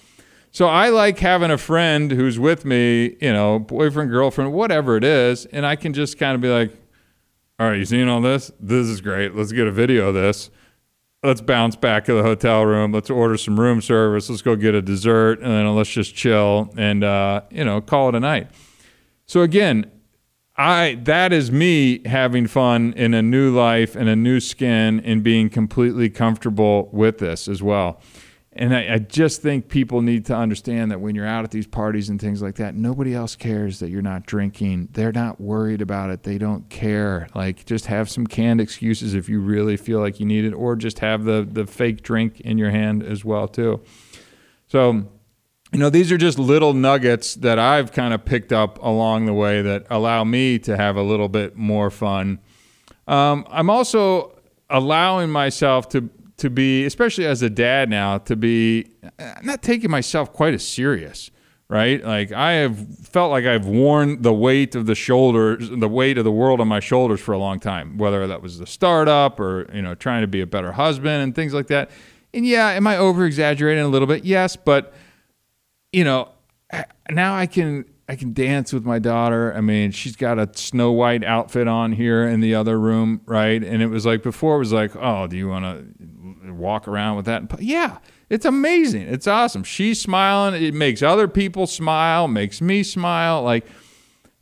So 0.51 0.67
I 0.67 0.91
like 0.91 1.19
having 1.19 1.51
a 1.51 1.59
friend 1.59 2.11
who's 2.11 2.39
with 2.39 2.67
me, 2.67 3.17
you 3.21 3.33
know, 3.33 3.59
boyfriend, 3.59 4.11
girlfriend, 4.11 4.53
whatever 4.53 4.97
it 4.99 5.05
is, 5.05 5.47
and 5.47 5.65
I 5.65 5.77
can 5.77 5.95
just 5.95 6.19
kind 6.19 6.35
of 6.35 6.43
be 6.43 6.49
like, 6.49 6.77
"All 7.59 7.69
right, 7.69 7.79
you 7.79 7.87
seeing 7.87 8.09
all 8.09 8.21
this? 8.21 8.53
This 8.61 8.87
is 8.87 9.01
great. 9.01 9.35
Let's 9.35 9.53
get 9.53 9.67
a 9.67 9.73
video 9.73 10.09
of 10.09 10.15
this." 10.15 10.51
Let's 11.23 11.41
bounce 11.41 11.77
back 11.77 12.05
to 12.05 12.15
the 12.15 12.23
hotel 12.23 12.65
room. 12.65 12.93
Let's 12.93 13.11
order 13.11 13.37
some 13.37 13.59
room 13.59 13.81
service. 13.81 14.31
Let's 14.31 14.43
go 14.43 14.57
get 14.57 14.75
a 14.75 14.83
dessert, 14.83 15.41
and 15.41 15.51
then 15.51 15.75
let's 15.75 15.91
just 15.91 16.15
chill 16.15 16.73
and 16.77 17.05
uh, 17.05 17.43
you 17.51 17.65
know 17.65 17.81
call 17.81 18.09
it 18.11 18.15
a 18.15 18.21
night. 18.21 18.49
So 19.27 19.43
again, 19.43 19.91
I 20.57 20.99
that 21.03 21.33
is 21.33 21.51
me 21.51 22.07
having 22.07 22.47
fun 22.47 22.93
in 22.95 23.15
a 23.15 23.23
new 23.23 23.55
life 23.55 23.97
and 23.97 24.09
a 24.09 24.17
new 24.17 24.41
skin 24.41 25.01
and 25.05 25.23
being 25.23 25.51
completely 25.51 26.11
comfortable 26.11 26.89
with 26.93 27.19
this 27.19 27.49
as 27.49 27.63
well. 27.63 28.01
And 28.59 28.75
I, 28.75 28.95
I, 28.95 28.99
just 28.99 29.41
think 29.41 29.69
people 29.69 30.03
need 30.03 30.27
to 30.27 30.35
understand 30.35 30.91
that 30.91 31.01
when 31.01 31.15
you're 31.15 31.25
out 31.25 31.45
at 31.45 31.53
these 31.53 31.69
parties 31.69 32.09
and 32.09 32.21
things 32.21 32.43
like 32.43 32.57
that, 32.57 32.75
nobody 32.75 33.15
else 33.15 33.37
cares 33.37 33.79
that 33.79 33.89
you're 33.89 34.03
not 34.03 34.27
drinking. 34.27 34.89
They're 34.95 35.13
not 35.13 35.41
worried 35.41 35.81
about 35.81 36.11
it. 36.11 36.25
They 36.25 36.39
don't 36.39 36.69
care. 36.69 37.29
Like, 37.37 37.65
just 37.67 37.87
have 37.87 38.11
some 38.11 38.27
canned 38.27 38.61
excuses 38.61 39.15
if 39.15 39.29
you 39.29 39.39
really 39.39 39.77
feel 39.77 40.01
like 40.01 40.19
you 40.19 40.27
need 40.27 40.45
it, 40.45 40.55
or 40.55 40.75
just 40.75 40.99
have 40.99 41.23
the 41.23 41.49
the 41.49 41.69
fake 41.69 42.03
drink 42.03 42.41
in 42.41 42.59
your 42.59 42.71
hand 42.71 43.05
as 43.05 43.25
well 43.25 43.47
too. 43.47 43.81
So, 44.67 45.05
you 45.73 45.79
know, 45.79 45.89
these 45.89 46.11
are 46.11 46.19
just 46.19 46.37
little 46.37 46.75
nuggets 46.75 47.37
that 47.37 47.61
I've 47.61 47.93
kind 47.93 48.13
of 48.13 48.25
picked 48.25 48.53
up 48.53 48.83
along 48.83 49.27
the 49.27 49.35
way 49.35 49.63
that 49.63 49.87
allow 49.89 50.25
me 50.25 50.59
to 50.61 50.77
have 50.77 50.97
a 50.97 51.03
little 51.03 51.29
bit 51.29 51.57
more 51.57 51.91
fun. 51.91 52.41
Um, 53.07 53.47
I'm 53.51 53.71
also 53.71 54.37
allowing 54.69 55.31
myself 55.31 55.89
to 55.91 56.11
to 56.39 56.49
be, 56.49 56.85
especially 56.85 57.27
as 57.27 57.43
a 57.43 57.51
dad 57.51 57.91
now, 57.91 58.19
to 58.19 58.37
be 58.37 58.91
uh, 59.19 59.35
not 59.43 59.63
taking 59.63 59.91
myself 59.91 60.33
quite 60.33 60.55
as 60.55 60.67
serious, 60.67 61.31
right? 61.69 62.03
Like 62.03 62.33
I 62.33 62.53
have 62.53 62.99
felt 63.07 63.31
like 63.31 63.45
I've 63.45 63.67
worn 63.67 64.23
the 64.23 64.33
weight 64.33 64.75
of 64.75 64.87
the 64.87 64.95
shoulders, 64.95 65.69
the 65.69 65.89
weight 65.89 66.17
of 66.17 66.25
the 66.25 66.33
world 66.33 66.61
on 66.61 66.69
my 66.69 66.81
shoulders 66.81 67.21
for 67.21 67.33
a 67.33 67.39
long 67.39 67.61
time, 67.61 67.99
whether 67.99 68.27
that 68.27 68.41
was 68.41 68.59
the 68.59 68.67
startup 68.67 69.39
or, 69.39 69.69
you 69.75 69.83
know, 69.83 69.95
trying 69.95 70.23
to 70.23 70.29
be 70.29 70.41
a 70.41 70.47
better 70.47 70.73
husband 70.73 71.23
and 71.23 71.35
things 71.35 71.53
like 71.53 71.67
that. 71.67 71.91
And 72.33 72.47
yeah, 72.47 72.71
am 72.71 72.87
I 72.87 72.97
over 72.97 73.27
exaggerating 73.27 73.85
a 73.85 73.89
little 73.89 74.09
bit? 74.09 74.25
Yes, 74.25 74.57
but 74.57 74.95
you 75.93 76.05
know, 76.05 76.31
now 77.11 77.35
I 77.35 77.47
can 77.47 77.85
I 78.09 78.17
can 78.17 78.33
dance 78.33 78.73
with 78.73 78.85
my 78.85 78.99
daughter. 78.99 79.53
I 79.55 79.61
mean, 79.61 79.91
she's 79.91 80.17
got 80.17 80.39
a 80.39 80.49
Snow 80.55 80.93
White 80.93 81.23
outfit 81.25 81.69
on 81.69 81.93
here 81.93 82.27
in 82.27 82.41
the 82.41 82.55
other 82.55 82.79
room, 82.81 83.21
right? 83.27 83.63
And 83.63 83.83
it 83.83 83.89
was 83.89 84.07
like 84.07 84.23
before 84.23 84.57
it 84.57 84.61
was 84.61 84.73
like, 84.73 84.97
"Oh, 84.97 85.27
do 85.27 85.37
you 85.37 85.49
want 85.49 85.65
to 85.65 86.07
walk 86.57 86.89
around 86.89 87.17
with 87.17 87.27
that. 87.27 87.61
Yeah, 87.61 87.99
it's 88.31 88.45
amazing. 88.45 89.03
It's 89.03 89.27
awesome. 89.27 89.65
She's 89.65 90.01
smiling. 90.01 90.63
It 90.63 90.75
makes 90.75 91.03
other 91.03 91.29
people 91.29 91.67
smile, 91.67 92.29
makes 92.29 92.61
me 92.61 92.83
smile. 92.83 93.43
Like, 93.43 93.67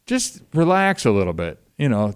just 0.07 0.43
relax 0.55 1.05
a 1.05 1.11
little 1.11 1.33
bit. 1.33 1.61
You 1.79 1.91
know, 1.91 2.15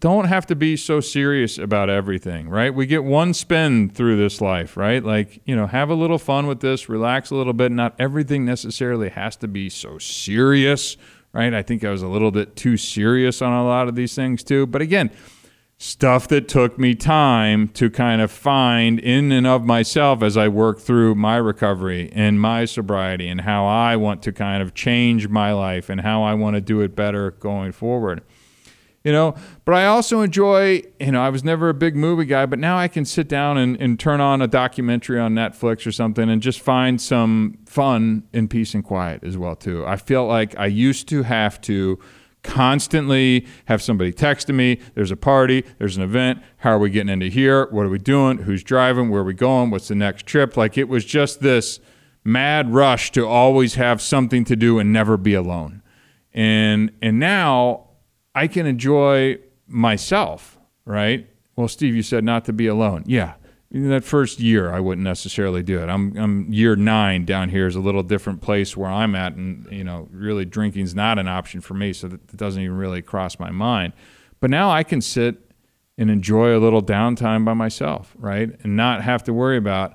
don't 0.00 0.24
have 0.24 0.46
to 0.46 0.56
be 0.56 0.76
so 0.76 0.98
serious 0.98 1.58
about 1.58 1.88
everything, 1.88 2.48
right? 2.48 2.74
We 2.74 2.86
get 2.86 3.04
one 3.04 3.34
spin 3.34 3.88
through 3.88 4.16
this 4.16 4.40
life, 4.40 4.76
right? 4.76 5.04
Like, 5.04 5.40
you 5.44 5.54
know, 5.54 5.68
have 5.68 5.90
a 5.90 5.94
little 5.94 6.18
fun 6.18 6.48
with 6.48 6.58
this, 6.58 6.88
relax 6.88 7.30
a 7.30 7.36
little 7.36 7.52
bit. 7.52 7.70
Not 7.70 7.94
everything 8.00 8.44
necessarily 8.44 9.10
has 9.10 9.36
to 9.36 9.46
be 9.46 9.68
so 9.68 9.98
serious, 9.98 10.96
right? 11.32 11.54
I 11.54 11.62
think 11.62 11.84
I 11.84 11.90
was 11.90 12.02
a 12.02 12.08
little 12.08 12.32
bit 12.32 12.56
too 12.56 12.76
serious 12.76 13.40
on 13.42 13.52
a 13.52 13.64
lot 13.64 13.86
of 13.86 13.94
these 13.94 14.16
things 14.16 14.42
too. 14.42 14.66
But 14.66 14.82
again, 14.82 15.12
stuff 15.78 16.26
that 16.28 16.48
took 16.48 16.78
me 16.78 16.94
time 16.94 17.68
to 17.68 17.90
kind 17.90 18.22
of 18.22 18.30
find 18.30 18.98
in 18.98 19.30
and 19.30 19.46
of 19.46 19.64
myself 19.64 20.22
as 20.22 20.36
I 20.36 20.48
work 20.48 20.80
through 20.80 21.14
my 21.16 21.36
recovery 21.36 22.10
and 22.14 22.40
my 22.40 22.64
sobriety 22.64 23.28
and 23.28 23.42
how 23.42 23.66
I 23.66 23.96
want 23.96 24.22
to 24.22 24.32
kind 24.32 24.62
of 24.62 24.72
change 24.72 25.28
my 25.28 25.52
life 25.52 25.90
and 25.90 26.00
how 26.00 26.22
I 26.22 26.32
want 26.32 26.54
to 26.54 26.62
do 26.62 26.80
it 26.80 26.96
better 26.96 27.32
going 27.32 27.72
forward. 27.72 28.22
You 29.04 29.12
know, 29.12 29.36
but 29.64 29.74
I 29.76 29.86
also 29.86 30.22
enjoy, 30.22 30.82
you 30.98 31.12
know, 31.12 31.22
I 31.22 31.28
was 31.28 31.44
never 31.44 31.68
a 31.68 31.74
big 31.74 31.94
movie 31.94 32.24
guy, 32.24 32.44
but 32.44 32.58
now 32.58 32.76
I 32.76 32.88
can 32.88 33.04
sit 33.04 33.28
down 33.28 33.56
and, 33.56 33.80
and 33.80 34.00
turn 34.00 34.20
on 34.20 34.42
a 34.42 34.48
documentary 34.48 35.20
on 35.20 35.32
Netflix 35.32 35.86
or 35.86 35.92
something 35.92 36.28
and 36.28 36.42
just 36.42 36.58
find 36.58 37.00
some 37.00 37.58
fun 37.66 38.24
in 38.32 38.48
peace 38.48 38.74
and 38.74 38.82
quiet 38.82 39.22
as 39.22 39.38
well 39.38 39.54
too. 39.54 39.86
I 39.86 39.94
feel 39.94 40.26
like 40.26 40.58
I 40.58 40.66
used 40.66 41.06
to 41.10 41.22
have 41.22 41.60
to 41.60 42.00
constantly 42.46 43.46
have 43.66 43.82
somebody 43.82 44.12
texting 44.12 44.54
me 44.54 44.80
there's 44.94 45.10
a 45.10 45.16
party 45.16 45.64
there's 45.78 45.96
an 45.96 46.02
event 46.02 46.40
how 46.58 46.70
are 46.70 46.78
we 46.78 46.88
getting 46.88 47.12
into 47.12 47.28
here 47.28 47.66
what 47.70 47.84
are 47.84 47.88
we 47.88 47.98
doing 47.98 48.38
who's 48.38 48.62
driving 48.62 49.10
where 49.10 49.20
are 49.20 49.24
we 49.24 49.34
going 49.34 49.70
what's 49.70 49.88
the 49.88 49.94
next 49.94 50.26
trip? 50.26 50.56
Like 50.56 50.78
it 50.78 50.88
was 50.88 51.04
just 51.04 51.40
this 51.40 51.80
mad 52.24 52.72
rush 52.72 53.12
to 53.12 53.26
always 53.26 53.74
have 53.74 54.00
something 54.00 54.44
to 54.44 54.56
do 54.56 54.78
and 54.78 54.92
never 54.92 55.16
be 55.16 55.34
alone. 55.34 55.82
And 56.32 56.92
and 57.02 57.18
now 57.18 57.88
i 58.34 58.46
can 58.46 58.66
enjoy 58.66 59.38
myself 59.66 60.58
right? 60.84 61.28
Well 61.56 61.68
steve 61.68 61.94
you 61.94 62.02
said 62.02 62.24
not 62.24 62.44
to 62.46 62.52
be 62.52 62.66
alone. 62.66 63.04
Yeah 63.06 63.34
in 63.70 63.88
that 63.90 64.04
first 64.04 64.38
year, 64.38 64.72
I 64.72 64.80
wouldn't 64.80 65.04
necessarily 65.04 65.62
do 65.62 65.82
it. 65.82 65.88
I'm, 65.88 66.16
I'm 66.16 66.52
year 66.52 66.76
nine 66.76 67.24
down 67.24 67.48
here 67.48 67.66
is 67.66 67.74
a 67.74 67.80
little 67.80 68.02
different 68.02 68.40
place 68.40 68.76
where 68.76 68.90
I'm 68.90 69.14
at, 69.14 69.34
and 69.34 69.66
you 69.70 69.84
know, 69.84 70.08
really 70.12 70.44
drinking's 70.44 70.94
not 70.94 71.18
an 71.18 71.26
option 71.26 71.60
for 71.60 71.74
me, 71.74 71.92
so 71.92 72.08
that, 72.08 72.36
doesn't 72.36 72.62
even 72.62 72.76
really 72.76 73.02
cross 73.02 73.38
my 73.38 73.50
mind. 73.50 73.92
But 74.40 74.50
now 74.50 74.70
I 74.70 74.82
can 74.82 75.00
sit 75.00 75.50
and 75.98 76.10
enjoy 76.10 76.56
a 76.56 76.60
little 76.60 76.82
downtime 76.82 77.44
by 77.44 77.54
myself, 77.54 78.14
right, 78.18 78.50
and 78.62 78.76
not 78.76 79.02
have 79.02 79.24
to 79.24 79.32
worry 79.32 79.56
about 79.56 79.94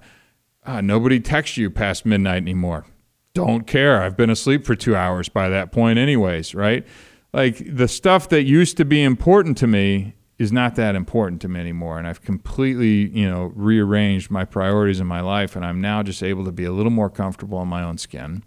ah, 0.66 0.82
nobody 0.82 1.20
texts 1.20 1.58
you 1.58 1.70
past 1.70 2.06
midnight 2.06 2.42
anymore. 2.42 2.86
Don't 3.34 3.66
care. 3.66 4.02
I've 4.02 4.18
been 4.18 4.30
asleep 4.30 4.66
for 4.66 4.76
two 4.76 4.96
hours 4.96 5.30
by 5.30 5.48
that 5.50 5.72
point, 5.72 5.98
anyways, 5.98 6.54
right? 6.54 6.86
Like 7.34 7.64
the 7.66 7.88
stuff 7.88 8.28
that 8.30 8.44
used 8.44 8.76
to 8.78 8.86
be 8.86 9.02
important 9.02 9.58
to 9.60 9.68
me 9.68 10.16
is 10.42 10.52
not 10.52 10.74
that 10.74 10.96
important 10.96 11.40
to 11.40 11.48
me 11.48 11.60
anymore 11.60 12.00
and 12.00 12.08
I've 12.08 12.24
completely, 12.24 13.10
you 13.10 13.30
know, 13.30 13.52
rearranged 13.56 14.32
my 14.32 14.44
priorities 14.44 15.00
in 15.00 15.06
my 15.06 15.22
life 15.22 15.56
and 15.56 15.64
I'm 15.64 15.80
now 15.80 16.02
just 16.02 16.24
able 16.24 16.46
to 16.46 16.52
be 16.52 16.66
a 16.66 16.72
little 16.72 16.92
more 16.92 17.12
comfortable 17.12 17.62
in 17.62 17.68
my 17.68 17.84
own 17.84 18.00
skin. 18.00 18.44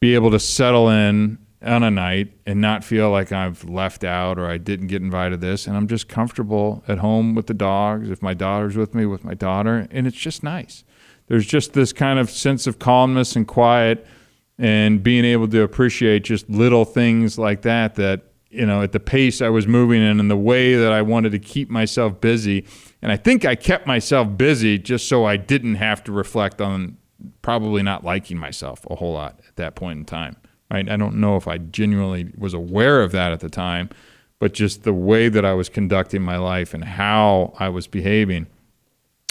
Be 0.00 0.16
able 0.16 0.32
to 0.32 0.40
settle 0.40 0.88
in 0.88 1.38
on 1.62 1.84
a 1.84 1.92
night 1.92 2.32
and 2.44 2.60
not 2.60 2.82
feel 2.82 3.12
like 3.12 3.30
I've 3.30 3.62
left 3.62 4.02
out 4.02 4.36
or 4.36 4.46
I 4.46 4.58
didn't 4.58 4.88
get 4.88 5.00
invited 5.00 5.40
to 5.40 5.46
this 5.46 5.68
and 5.68 5.76
I'm 5.76 5.86
just 5.86 6.08
comfortable 6.08 6.82
at 6.88 6.98
home 6.98 7.36
with 7.36 7.46
the 7.46 7.54
dogs 7.54 8.10
if 8.10 8.20
my 8.20 8.34
daughter's 8.34 8.76
with 8.76 8.92
me 8.92 9.06
with 9.06 9.22
my 9.22 9.34
daughter 9.34 9.86
and 9.92 10.08
it's 10.08 10.16
just 10.16 10.42
nice. 10.42 10.82
There's 11.28 11.46
just 11.46 11.72
this 11.72 11.92
kind 11.92 12.18
of 12.18 12.30
sense 12.30 12.66
of 12.66 12.80
calmness 12.80 13.36
and 13.36 13.46
quiet 13.46 14.04
and 14.58 15.04
being 15.04 15.24
able 15.24 15.46
to 15.46 15.62
appreciate 15.62 16.24
just 16.24 16.50
little 16.50 16.84
things 16.84 17.38
like 17.38 17.62
that 17.62 17.94
that 17.94 18.22
you 18.56 18.64
know, 18.64 18.80
at 18.80 18.92
the 18.92 19.00
pace 19.00 19.42
I 19.42 19.50
was 19.50 19.66
moving 19.66 20.00
and 20.00 20.12
in 20.12 20.20
and 20.20 20.30
the 20.30 20.36
way 20.36 20.74
that 20.74 20.90
I 20.90 21.02
wanted 21.02 21.32
to 21.32 21.38
keep 21.38 21.68
myself 21.68 22.20
busy. 22.20 22.66
And 23.02 23.12
I 23.12 23.16
think 23.16 23.44
I 23.44 23.54
kept 23.54 23.86
myself 23.86 24.36
busy 24.36 24.78
just 24.78 25.08
so 25.08 25.26
I 25.26 25.36
didn't 25.36 25.74
have 25.74 26.02
to 26.04 26.12
reflect 26.12 26.60
on 26.60 26.96
probably 27.42 27.82
not 27.82 28.02
liking 28.02 28.38
myself 28.38 28.86
a 28.90 28.94
whole 28.94 29.12
lot 29.12 29.40
at 29.46 29.56
that 29.56 29.74
point 29.74 29.98
in 29.98 30.04
time. 30.06 30.36
Right? 30.70 30.88
I 30.88 30.96
don't 30.96 31.16
know 31.16 31.36
if 31.36 31.46
I 31.46 31.58
genuinely 31.58 32.32
was 32.36 32.54
aware 32.54 33.02
of 33.02 33.12
that 33.12 33.30
at 33.30 33.40
the 33.40 33.50
time, 33.50 33.90
but 34.38 34.54
just 34.54 34.82
the 34.82 34.94
way 34.94 35.28
that 35.28 35.44
I 35.44 35.52
was 35.52 35.68
conducting 35.68 36.22
my 36.22 36.38
life 36.38 36.72
and 36.72 36.82
how 36.82 37.54
I 37.58 37.68
was 37.68 37.86
behaving. 37.86 38.46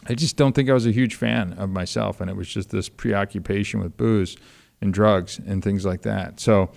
I 0.07 0.13
just 0.13 0.37
don't 0.37 0.53
think 0.53 0.69
I 0.69 0.73
was 0.73 0.85
a 0.85 0.91
huge 0.91 1.15
fan 1.15 1.53
of 1.53 1.71
myself. 1.71 2.21
And 2.21 2.29
it 2.29 2.35
was 2.35 2.47
just 2.47 2.69
this 2.69 2.89
preoccupation 2.89 3.79
with 3.79 3.97
booze 3.97 4.37
and 4.81 4.93
drugs 4.93 5.39
and 5.39 5.63
things 5.63 5.83
like 5.83 6.03
that. 6.03 6.39
So, 6.39 6.69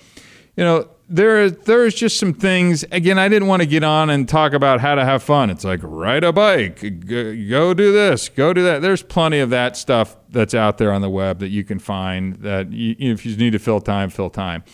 you 0.57 0.65
know, 0.65 0.89
there 1.09 1.51
there's 1.51 1.95
just 1.95 2.19
some 2.19 2.35
things. 2.35 2.85
Again, 2.93 3.19
I 3.19 3.29
didn't 3.29 3.49
want 3.49 3.63
to 3.63 3.67
get 3.67 3.83
on 3.83 4.11
and 4.11 4.29
talk 4.29 4.53
about 4.53 4.81
how 4.81 4.95
to 4.95 5.05
have 5.05 5.23
fun. 5.23 5.51
It's 5.51 5.65
like 5.65 5.81
ride 5.83 6.25
a 6.25 6.33
bike, 6.33 7.07
go, 7.07 7.75
do 7.75 7.93
this, 7.93 8.29
go 8.29 8.53
do 8.53 8.63
that. 8.65 8.83
There's 8.83 9.03
plenty 9.03 9.41
of 9.41 9.51
that 9.51 9.77
stuff 9.77 10.17
that's 10.29 10.55
out 10.55 10.79
there 10.79 10.93
on 10.93 11.01
the 11.01 11.11
web 11.11 11.39
that 11.39 11.49
you 11.49 11.65
can 11.65 11.79
find. 11.79 12.37
That 12.37 12.73
you, 12.73 12.95
if 12.99 13.25
you 13.25 13.37
need 13.37 13.53
to 13.53 13.59
fill 13.59 13.81
time, 13.81 14.11
fill 14.11 14.31
time. 14.31 14.65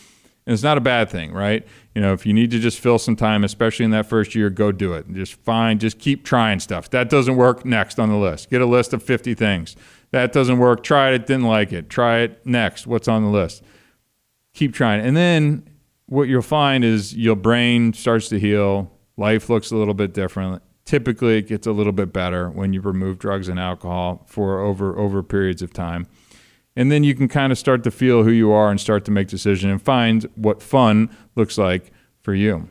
And 0.46 0.52
it's 0.52 0.62
not 0.62 0.76
a 0.76 0.82
bad 0.82 1.08
thing, 1.08 1.32
right? 1.32 1.66
You 1.94 2.02
know, 2.02 2.12
if 2.12 2.26
you 2.26 2.34
need 2.34 2.50
to 2.50 2.58
just 2.58 2.78
fill 2.78 2.98
some 2.98 3.16
time, 3.16 3.44
especially 3.44 3.86
in 3.86 3.92
that 3.92 4.06
first 4.06 4.34
year, 4.34 4.50
go 4.50 4.72
do 4.72 4.92
it. 4.92 5.10
Just 5.12 5.34
fine. 5.34 5.78
Just 5.78 5.98
keep 5.98 6.22
trying 6.22 6.60
stuff. 6.60 6.90
That 6.90 7.08
doesn't 7.08 7.36
work. 7.36 7.64
Next 7.64 7.98
on 7.98 8.10
the 8.10 8.16
list. 8.16 8.50
Get 8.50 8.60
a 8.60 8.66
list 8.66 8.92
of 8.92 9.02
50 9.02 9.34
things. 9.34 9.74
That 10.10 10.32
doesn't 10.32 10.58
work. 10.58 10.82
Try 10.82 11.12
it. 11.12 11.26
Didn't 11.26 11.46
like 11.46 11.72
it. 11.72 11.88
Try 11.88 12.18
it. 12.18 12.44
Next. 12.44 12.86
What's 12.86 13.08
on 13.08 13.22
the 13.22 13.30
list? 13.30 13.62
Keep 14.52 14.74
trying. 14.74 15.00
And 15.00 15.16
then 15.16 15.66
what 16.06 16.28
you'll 16.28 16.42
find 16.42 16.84
is 16.84 17.16
your 17.16 17.36
brain 17.36 17.92
starts 17.92 18.28
to 18.28 18.38
heal. 18.38 18.90
Life 19.16 19.48
looks 19.48 19.70
a 19.70 19.76
little 19.76 19.94
bit 19.94 20.12
different. 20.12 20.62
Typically, 20.84 21.38
it 21.38 21.48
gets 21.48 21.66
a 21.66 21.72
little 21.72 21.92
bit 21.92 22.12
better 22.12 22.50
when 22.50 22.72
you 22.72 22.80
remove 22.80 23.18
drugs 23.18 23.48
and 23.48 23.58
alcohol 23.58 24.24
for 24.26 24.60
over 24.60 24.98
over 24.98 25.22
periods 25.22 25.62
of 25.62 25.72
time. 25.72 26.06
And 26.76 26.90
then 26.90 27.04
you 27.04 27.14
can 27.14 27.28
kind 27.28 27.52
of 27.52 27.58
start 27.58 27.84
to 27.84 27.90
feel 27.90 28.24
who 28.24 28.30
you 28.30 28.52
are 28.52 28.70
and 28.70 28.80
start 28.80 29.04
to 29.04 29.10
make 29.10 29.28
decisions 29.28 29.70
and 29.70 29.80
find 29.80 30.24
what 30.34 30.60
fun 30.60 31.08
looks 31.36 31.56
like 31.56 31.92
for 32.20 32.34
you. 32.34 32.68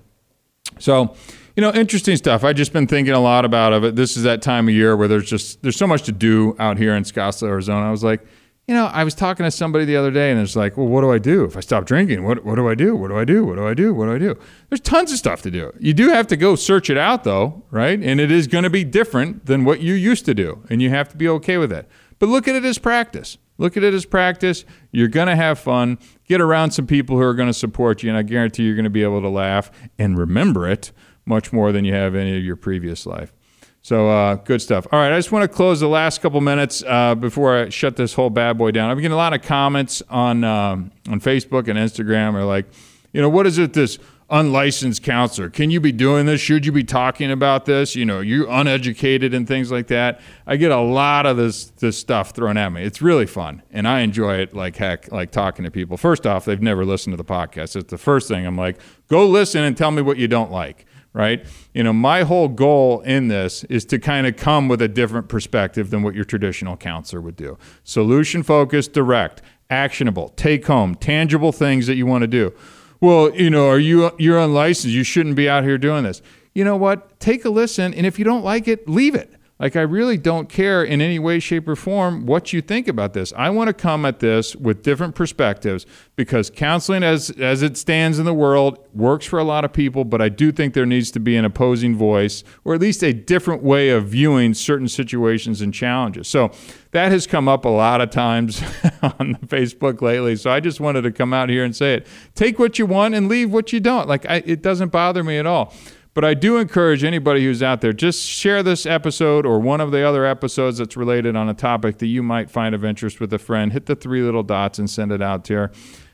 So, 0.78 1.16
you 1.56 1.62
know, 1.62 1.72
interesting 1.72 2.18
stuff. 2.18 2.44
I've 2.44 2.56
just 2.56 2.74
been 2.74 2.88
thinking 2.88 3.14
a 3.14 3.20
lot 3.20 3.46
about 3.46 3.84
it. 3.84 3.96
This 3.96 4.18
is 4.18 4.24
that 4.24 4.42
time 4.42 4.68
of 4.68 4.74
year 4.74 4.98
where 4.98 5.08
there's 5.08 5.30
just 5.30 5.62
there's 5.62 5.78
so 5.78 5.88
much 5.88 6.04
to 6.04 6.12
do 6.12 6.56
out 6.60 6.78
here 6.78 6.96
in 6.96 7.04
Scottsdale, 7.04 7.48
Arizona. 7.48 7.88
I 7.88 7.92
was 7.92 8.04
like, 8.04 8.26
you 8.68 8.74
know, 8.74 8.86
I 8.86 9.04
was 9.04 9.14
talking 9.14 9.44
to 9.44 9.52
somebody 9.52 9.84
the 9.84 9.98
other 9.98 10.12
day 10.12 10.32
and 10.32 10.40
it's 10.40 10.56
like, 10.56 10.78
well, 10.78 10.88
what 10.88 11.02
do 11.02 11.12
I 11.12 11.18
do 11.18 11.44
if 11.44 11.58
I 11.58 11.60
stop 11.60 11.86
drinking? 11.86 12.24
What, 12.24 12.46
what 12.46 12.56
do 12.56 12.70
I 12.70 12.76
do? 12.76 12.96
What 12.96 13.10
do 13.10 13.18
I 13.18 13.26
do? 13.26 13.46
What 13.46 13.56
do 13.56 13.68
I 13.68 13.74
do? 13.74 13.94
What 13.94 14.06
do 14.06 14.16
I 14.16 14.18
do? 14.18 14.38
There's 14.70 14.80
tons 14.80 15.12
of 15.12 15.18
stuff 15.18 15.42
to 15.42 15.52
do. 15.52 15.74
You 15.80 15.94
do 15.94 16.10
have 16.10 16.28
to 16.28 16.38
go 16.38 16.56
search 16.56 16.90
it 16.90 16.98
out 16.98 17.26
though, 17.26 17.64
right? 17.72 18.00
And 18.02 18.22
it 18.22 18.32
is 18.32 18.48
going 18.48 18.64
to 18.64 18.70
be 18.70 18.86
different 18.86 19.48
than 19.48 19.66
what 19.66 19.82
you 19.82 19.94
used 19.94 20.24
to 20.26 20.34
do. 20.34 20.64
And 20.70 20.82
you 20.82 20.90
have 20.92 21.10
to 21.10 21.18
be 21.18 21.28
okay 21.28 21.58
with 21.58 21.72
that. 21.72 21.90
But 22.20 22.30
look 22.30 22.48
at 22.48 22.56
it 22.56 22.64
as 22.64 22.78
practice. 22.78 23.38
Look 23.58 23.76
at 23.76 23.84
it 23.84 23.94
as 23.94 24.06
practice. 24.06 24.64
You're 24.92 25.10
going 25.10 25.28
to 25.28 25.36
have 25.36 25.60
fun. 25.60 26.00
Get 26.26 26.40
around 26.40 26.72
some 26.72 26.88
people 26.88 27.18
who 27.18 27.24
are 27.24 27.34
going 27.34 27.50
to 27.50 27.54
support 27.54 28.02
you. 28.02 28.10
And 28.10 28.18
I 28.18 28.24
guarantee 28.24 28.64
you're 28.64 28.76
going 28.76 28.86
to 28.86 28.90
be 28.90 29.04
able 29.04 29.22
to 29.22 29.30
laugh 29.30 29.72
and 30.00 30.18
remember 30.18 30.70
it 30.70 30.94
much 31.26 31.52
more 31.52 31.74
than 31.74 31.84
you 31.84 31.94
have 31.94 32.16
any 32.16 32.38
of 32.38 32.44
your 32.44 32.56
previous 32.56 33.06
life. 33.06 33.34
So 33.84 34.10
uh, 34.10 34.36
good 34.36 34.62
stuff. 34.62 34.88
All 34.94 35.00
right, 35.00 35.12
I 35.12 35.18
just 35.18 35.34
want 35.34 35.44
to 35.44 35.54
close 35.54 35.82
the 35.82 35.90
last 35.90 36.22
couple 36.22 36.40
minutes 36.40 36.86
uh, 36.88 37.16
before 37.16 37.58
I 37.58 37.70
shut 37.70 37.98
this 37.98 38.14
whole 38.14 38.30
bad 38.30 38.58
boy 38.58 38.72
down. 38.72 38.90
I'm 38.90 38.96
getting 38.96 39.12
a 39.12 39.18
lot 39.18 39.34
of 39.34 39.42
comments 39.42 40.02
on 40.10 40.46
um, 40.46 40.92
on 41.10 41.20
Facebook 41.20 41.68
and 41.68 41.78
Instagram. 41.78 42.34
Are 42.34 42.46
like, 42.46 42.66
you 43.12 43.22
know, 43.22 43.28
what 43.28 43.46
is 43.46 43.58
it? 43.58 43.74
This 43.74 44.00
unlicensed 44.30 45.04
counselor? 45.04 45.50
Can 45.50 45.70
you 45.70 45.82
be 45.82 45.92
doing 45.92 46.26
this? 46.26 46.40
Should 46.40 46.66
you 46.66 46.72
be 46.72 46.86
talking 46.86 47.30
about 47.30 47.66
this? 47.66 47.94
You 47.94 48.06
know, 48.06 48.22
you're 48.22 48.50
uneducated 48.50 49.34
and 49.34 49.46
things 49.46 49.70
like 49.70 49.88
that. 49.88 50.22
I 50.48 50.56
get 50.56 50.72
a 50.72 50.80
lot 50.80 51.26
of 51.26 51.36
this 51.36 51.66
this 51.66 51.98
stuff 51.98 52.32
thrown 52.32 52.56
at 52.56 52.72
me. 52.72 52.84
It's 52.84 53.02
really 53.02 53.26
fun, 53.26 53.64
and 53.70 53.86
I 53.86 54.00
enjoy 54.00 54.36
it 54.36 54.56
like 54.56 54.78
heck. 54.78 55.12
Like 55.12 55.32
talking 55.32 55.66
to 55.66 55.72
people. 55.72 55.98
First 55.98 56.26
off, 56.26 56.46
they've 56.46 56.62
never 56.62 56.86
listened 56.86 57.12
to 57.12 57.18
the 57.18 57.26
podcast. 57.26 57.76
It's 57.76 57.92
the 57.92 57.98
first 57.98 58.30
thing. 58.30 58.46
I'm 58.46 58.56
like, 58.56 58.80
go 59.10 59.28
listen 59.28 59.62
and 59.62 59.76
tell 59.76 59.92
me 59.92 60.02
what 60.02 60.16
you 60.16 60.30
don't 60.30 60.52
like 60.52 60.86
right? 61.14 61.46
You 61.74 61.84
know, 61.84 61.94
my 61.94 62.24
whole 62.24 62.48
goal 62.48 63.02
in 63.02 63.28
this 63.28 63.64
is 63.66 63.86
to 63.86 64.00
kind 64.00 64.28
of 64.28 64.36
come 64.36 64.68
with 64.68 64.82
a 64.82 64.88
different 64.88 65.30
perspective 65.30 65.90
than 65.90 66.04
what 66.04 66.16
your 66.16 66.26
traditional 66.26 66.76
counselor 66.76 67.22
would 67.22 67.36
do. 67.36 67.58
Solution 67.84 68.44
focused, 68.44 68.94
direct, 68.94 69.42
actionable, 69.70 70.30
take 70.30 70.66
home, 70.66 70.96
tangible 70.96 71.52
things 71.52 71.88
that 71.88 71.96
you 71.96 72.06
want 72.06 72.24
to 72.24 72.28
do. 72.28 72.54
Well, 73.00 73.34
you 73.36 73.50
know, 73.50 73.68
are 73.68 73.80
you 73.80 74.12
you're 74.18 74.40
unlicensed, 74.40 74.94
you 74.94 75.04
shouldn't 75.04 75.36
be 75.36 75.50
out 75.50 75.64
here 75.64 75.78
doing 75.78 76.04
this. 76.04 76.22
You 76.54 76.64
know 76.64 76.78
what? 76.78 77.20
Take 77.20 77.46
a 77.46 77.50
listen 77.50 77.94
and 77.94 78.06
if 78.06 78.18
you 78.18 78.26
don't 78.26 78.44
like 78.44 78.68
it, 78.68 78.88
leave 78.88 79.16
it. 79.16 79.33
Like, 79.60 79.76
I 79.76 79.82
really 79.82 80.18
don't 80.18 80.50
care 80.50 80.84
in 80.84 81.00
any 81.00 81.20
way, 81.20 81.40
shape, 81.40 81.68
or 81.68 81.76
form 81.76 82.26
what 82.26 82.54
you 82.54 82.62
think 82.62 82.88
about 82.88 83.14
this. 83.14 83.32
I 83.38 83.52
want 83.52 83.68
to 83.68 83.74
come 83.74 84.04
at 84.04 84.20
this 84.20 84.56
with 84.56 84.82
different 84.82 85.14
perspectives 85.14 85.86
because 86.16 86.50
counseling, 86.50 87.04
as, 87.04 87.30
as 87.30 87.62
it 87.62 87.78
stands 87.78 88.18
in 88.18 88.26
the 88.26 88.34
world, 88.34 88.80
works 88.94 89.28
for 89.28 89.38
a 89.38 89.44
lot 89.44 89.64
of 89.64 89.72
people, 89.72 90.06
but 90.06 90.22
I 90.22 90.30
do 90.30 90.52
think 90.52 90.74
there 90.74 90.88
needs 90.88 91.12
to 91.12 91.20
be 91.20 91.36
an 91.36 91.46
opposing 91.46 91.96
voice 91.96 92.44
or 92.66 92.74
at 92.74 92.82
least 92.82 93.04
a 93.04 93.14
different 93.14 93.62
way 93.62 93.90
of 93.90 94.08
viewing 94.08 94.56
certain 94.56 94.88
situations 94.88 95.62
and 95.62 95.72
challenges. 95.72 96.28
So, 96.28 96.52
that 96.92 97.12
has 97.12 97.26
come 97.26 97.48
up 97.48 97.66
a 97.66 97.70
lot 97.70 98.02
of 98.02 98.10
times 98.10 98.62
on 99.02 99.36
Facebook 99.46 100.02
lately. 100.02 100.36
So, 100.36 100.50
I 100.50 100.62
just 100.62 100.80
wanted 100.80 101.04
to 101.04 101.12
come 101.12 101.32
out 101.32 101.50
here 101.50 101.64
and 101.64 101.76
say 101.76 101.94
it. 101.94 102.08
Take 102.34 102.58
what 102.58 102.80
you 102.80 102.88
want 102.88 103.14
and 103.14 103.30
leave 103.30 103.52
what 103.52 103.72
you 103.72 103.80
don't. 103.80 104.08
Like, 104.08 104.28
I, 104.28 104.44
it 104.46 104.64
doesn't 104.64 104.92
bother 104.92 105.24
me 105.24 105.38
at 105.38 105.46
all. 105.46 105.74
But 106.14 106.24
I 106.24 106.36
do 106.36 106.58
encourage 106.58 107.04
anybody 107.04 107.44
who's 107.44 107.64
out 107.64 107.82
there, 107.82 107.92
just 107.92 108.24
share 108.24 108.62
this 108.62 108.86
episode 108.86 109.48
or 109.48 109.60
one 109.60 109.82
of 109.82 109.92
the 109.92 110.08
other 110.08 110.26
episodes 110.26 110.78
that's 110.78 110.96
related 110.96 111.36
on 111.36 111.50
a 111.50 111.56
topic 111.56 111.98
that 111.98 112.08
you 112.08 112.22
might 112.22 112.52
find 112.52 112.76
of 112.76 112.86
interest 112.86 113.20
with 113.20 113.34
a 113.34 113.40
friend. 113.40 113.74
Hit 113.74 113.88
the 113.88 113.96
three 113.96 114.22
little 114.22 114.44
dots 114.44 114.78
and 114.78 114.88
send 114.88 115.12
it 115.12 115.22
out 115.24 115.44
to 115.46 115.72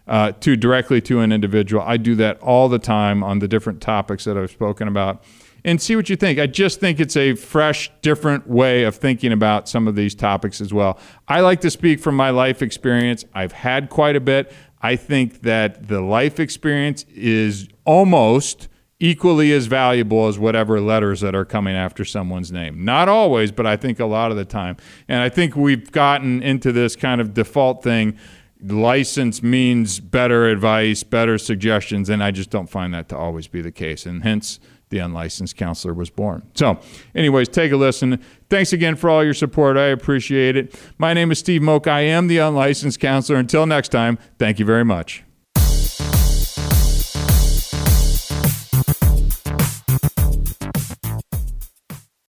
uh, 0.07 0.31
to 0.39 0.55
directly 0.55 1.01
to 1.01 1.19
an 1.19 1.31
individual. 1.31 1.83
I 1.85 1.97
do 1.97 2.15
that 2.15 2.39
all 2.39 2.67
the 2.69 2.79
time 2.79 3.23
on 3.23 3.39
the 3.39 3.47
different 3.47 3.81
topics 3.81 4.23
that 4.23 4.37
I've 4.37 4.51
spoken 4.51 4.87
about. 4.87 5.23
and 5.65 5.81
see 5.81 5.95
what 5.97 6.09
you 6.09 6.15
think. 6.15 6.39
I 6.39 6.47
just 6.47 6.79
think 6.79 7.01
it's 7.01 7.17
a 7.17 7.35
fresh, 7.35 7.91
different 8.01 8.47
way 8.47 8.83
of 8.83 8.95
thinking 8.95 9.33
about 9.33 9.67
some 9.67 9.89
of 9.89 9.95
these 9.95 10.15
topics 10.15 10.61
as 10.61 10.73
well. 10.73 10.97
I 11.27 11.41
like 11.41 11.59
to 11.61 11.69
speak 11.69 11.99
from 11.99 12.15
my 12.15 12.29
life 12.29 12.61
experience. 12.61 13.25
I've 13.33 13.51
had 13.51 13.89
quite 13.89 14.15
a 14.15 14.21
bit. 14.21 14.53
I 14.81 14.95
think 14.95 15.41
that 15.41 15.89
the 15.89 15.99
life 15.99 16.39
experience 16.39 17.03
is 17.13 17.67
almost 17.83 18.68
equally 18.99 19.53
as 19.53 19.67
valuable 19.67 20.27
as 20.27 20.37
whatever 20.37 20.81
letters 20.81 21.21
that 21.21 21.33
are 21.33 21.45
coming 21.45 21.75
after 21.75 22.03
someone's 22.03 22.51
name. 22.51 22.83
Not 22.83 23.07
always, 23.07 23.51
but 23.51 23.65
I 23.65 23.77
think 23.77 23.99
a 23.99 24.05
lot 24.05 24.31
of 24.31 24.37
the 24.37 24.45
time. 24.45 24.77
And 25.07 25.21
I 25.21 25.29
think 25.29 25.55
we've 25.55 25.91
gotten 25.91 26.43
into 26.43 26.71
this 26.71 26.95
kind 26.95 27.21
of 27.21 27.33
default 27.33 27.81
thing. 27.81 28.17
License 28.61 29.41
means 29.41 30.01
better 30.01 30.49
advice, 30.49 31.03
better 31.03 31.37
suggestions, 31.37 32.09
and 32.09 32.21
I 32.21 32.31
just 32.31 32.49
don't 32.49 32.69
find 32.69 32.93
that 32.93 33.07
to 33.09 33.17
always 33.17 33.47
be 33.47 33.61
the 33.61 33.71
case. 33.71 34.05
And 34.05 34.23
hence, 34.23 34.59
the 34.89 34.97
unlicensed 34.97 35.55
counselor 35.55 35.93
was 35.93 36.09
born. 36.09 36.41
So, 36.55 36.79
anyways, 37.15 37.47
take 37.47 37.71
a 37.71 37.77
listen. 37.77 38.21
Thanks 38.49 38.73
again 38.73 38.95
for 38.95 39.09
all 39.09 39.23
your 39.23 39.35
support. 39.35 39.77
I 39.77 39.85
appreciate 39.85 40.57
it. 40.57 40.77
My 40.97 41.13
name 41.13 41.31
is 41.31 41.39
Steve 41.39 41.61
Moak. 41.61 41.87
I 41.87 42.01
am 42.01 42.27
the 42.27 42.39
unlicensed 42.39 42.99
counselor. 42.99 43.37
Until 43.37 43.65
next 43.65 43.89
time, 43.89 44.17
thank 44.39 44.59
you 44.59 44.65
very 44.65 44.83
much. 44.83 45.23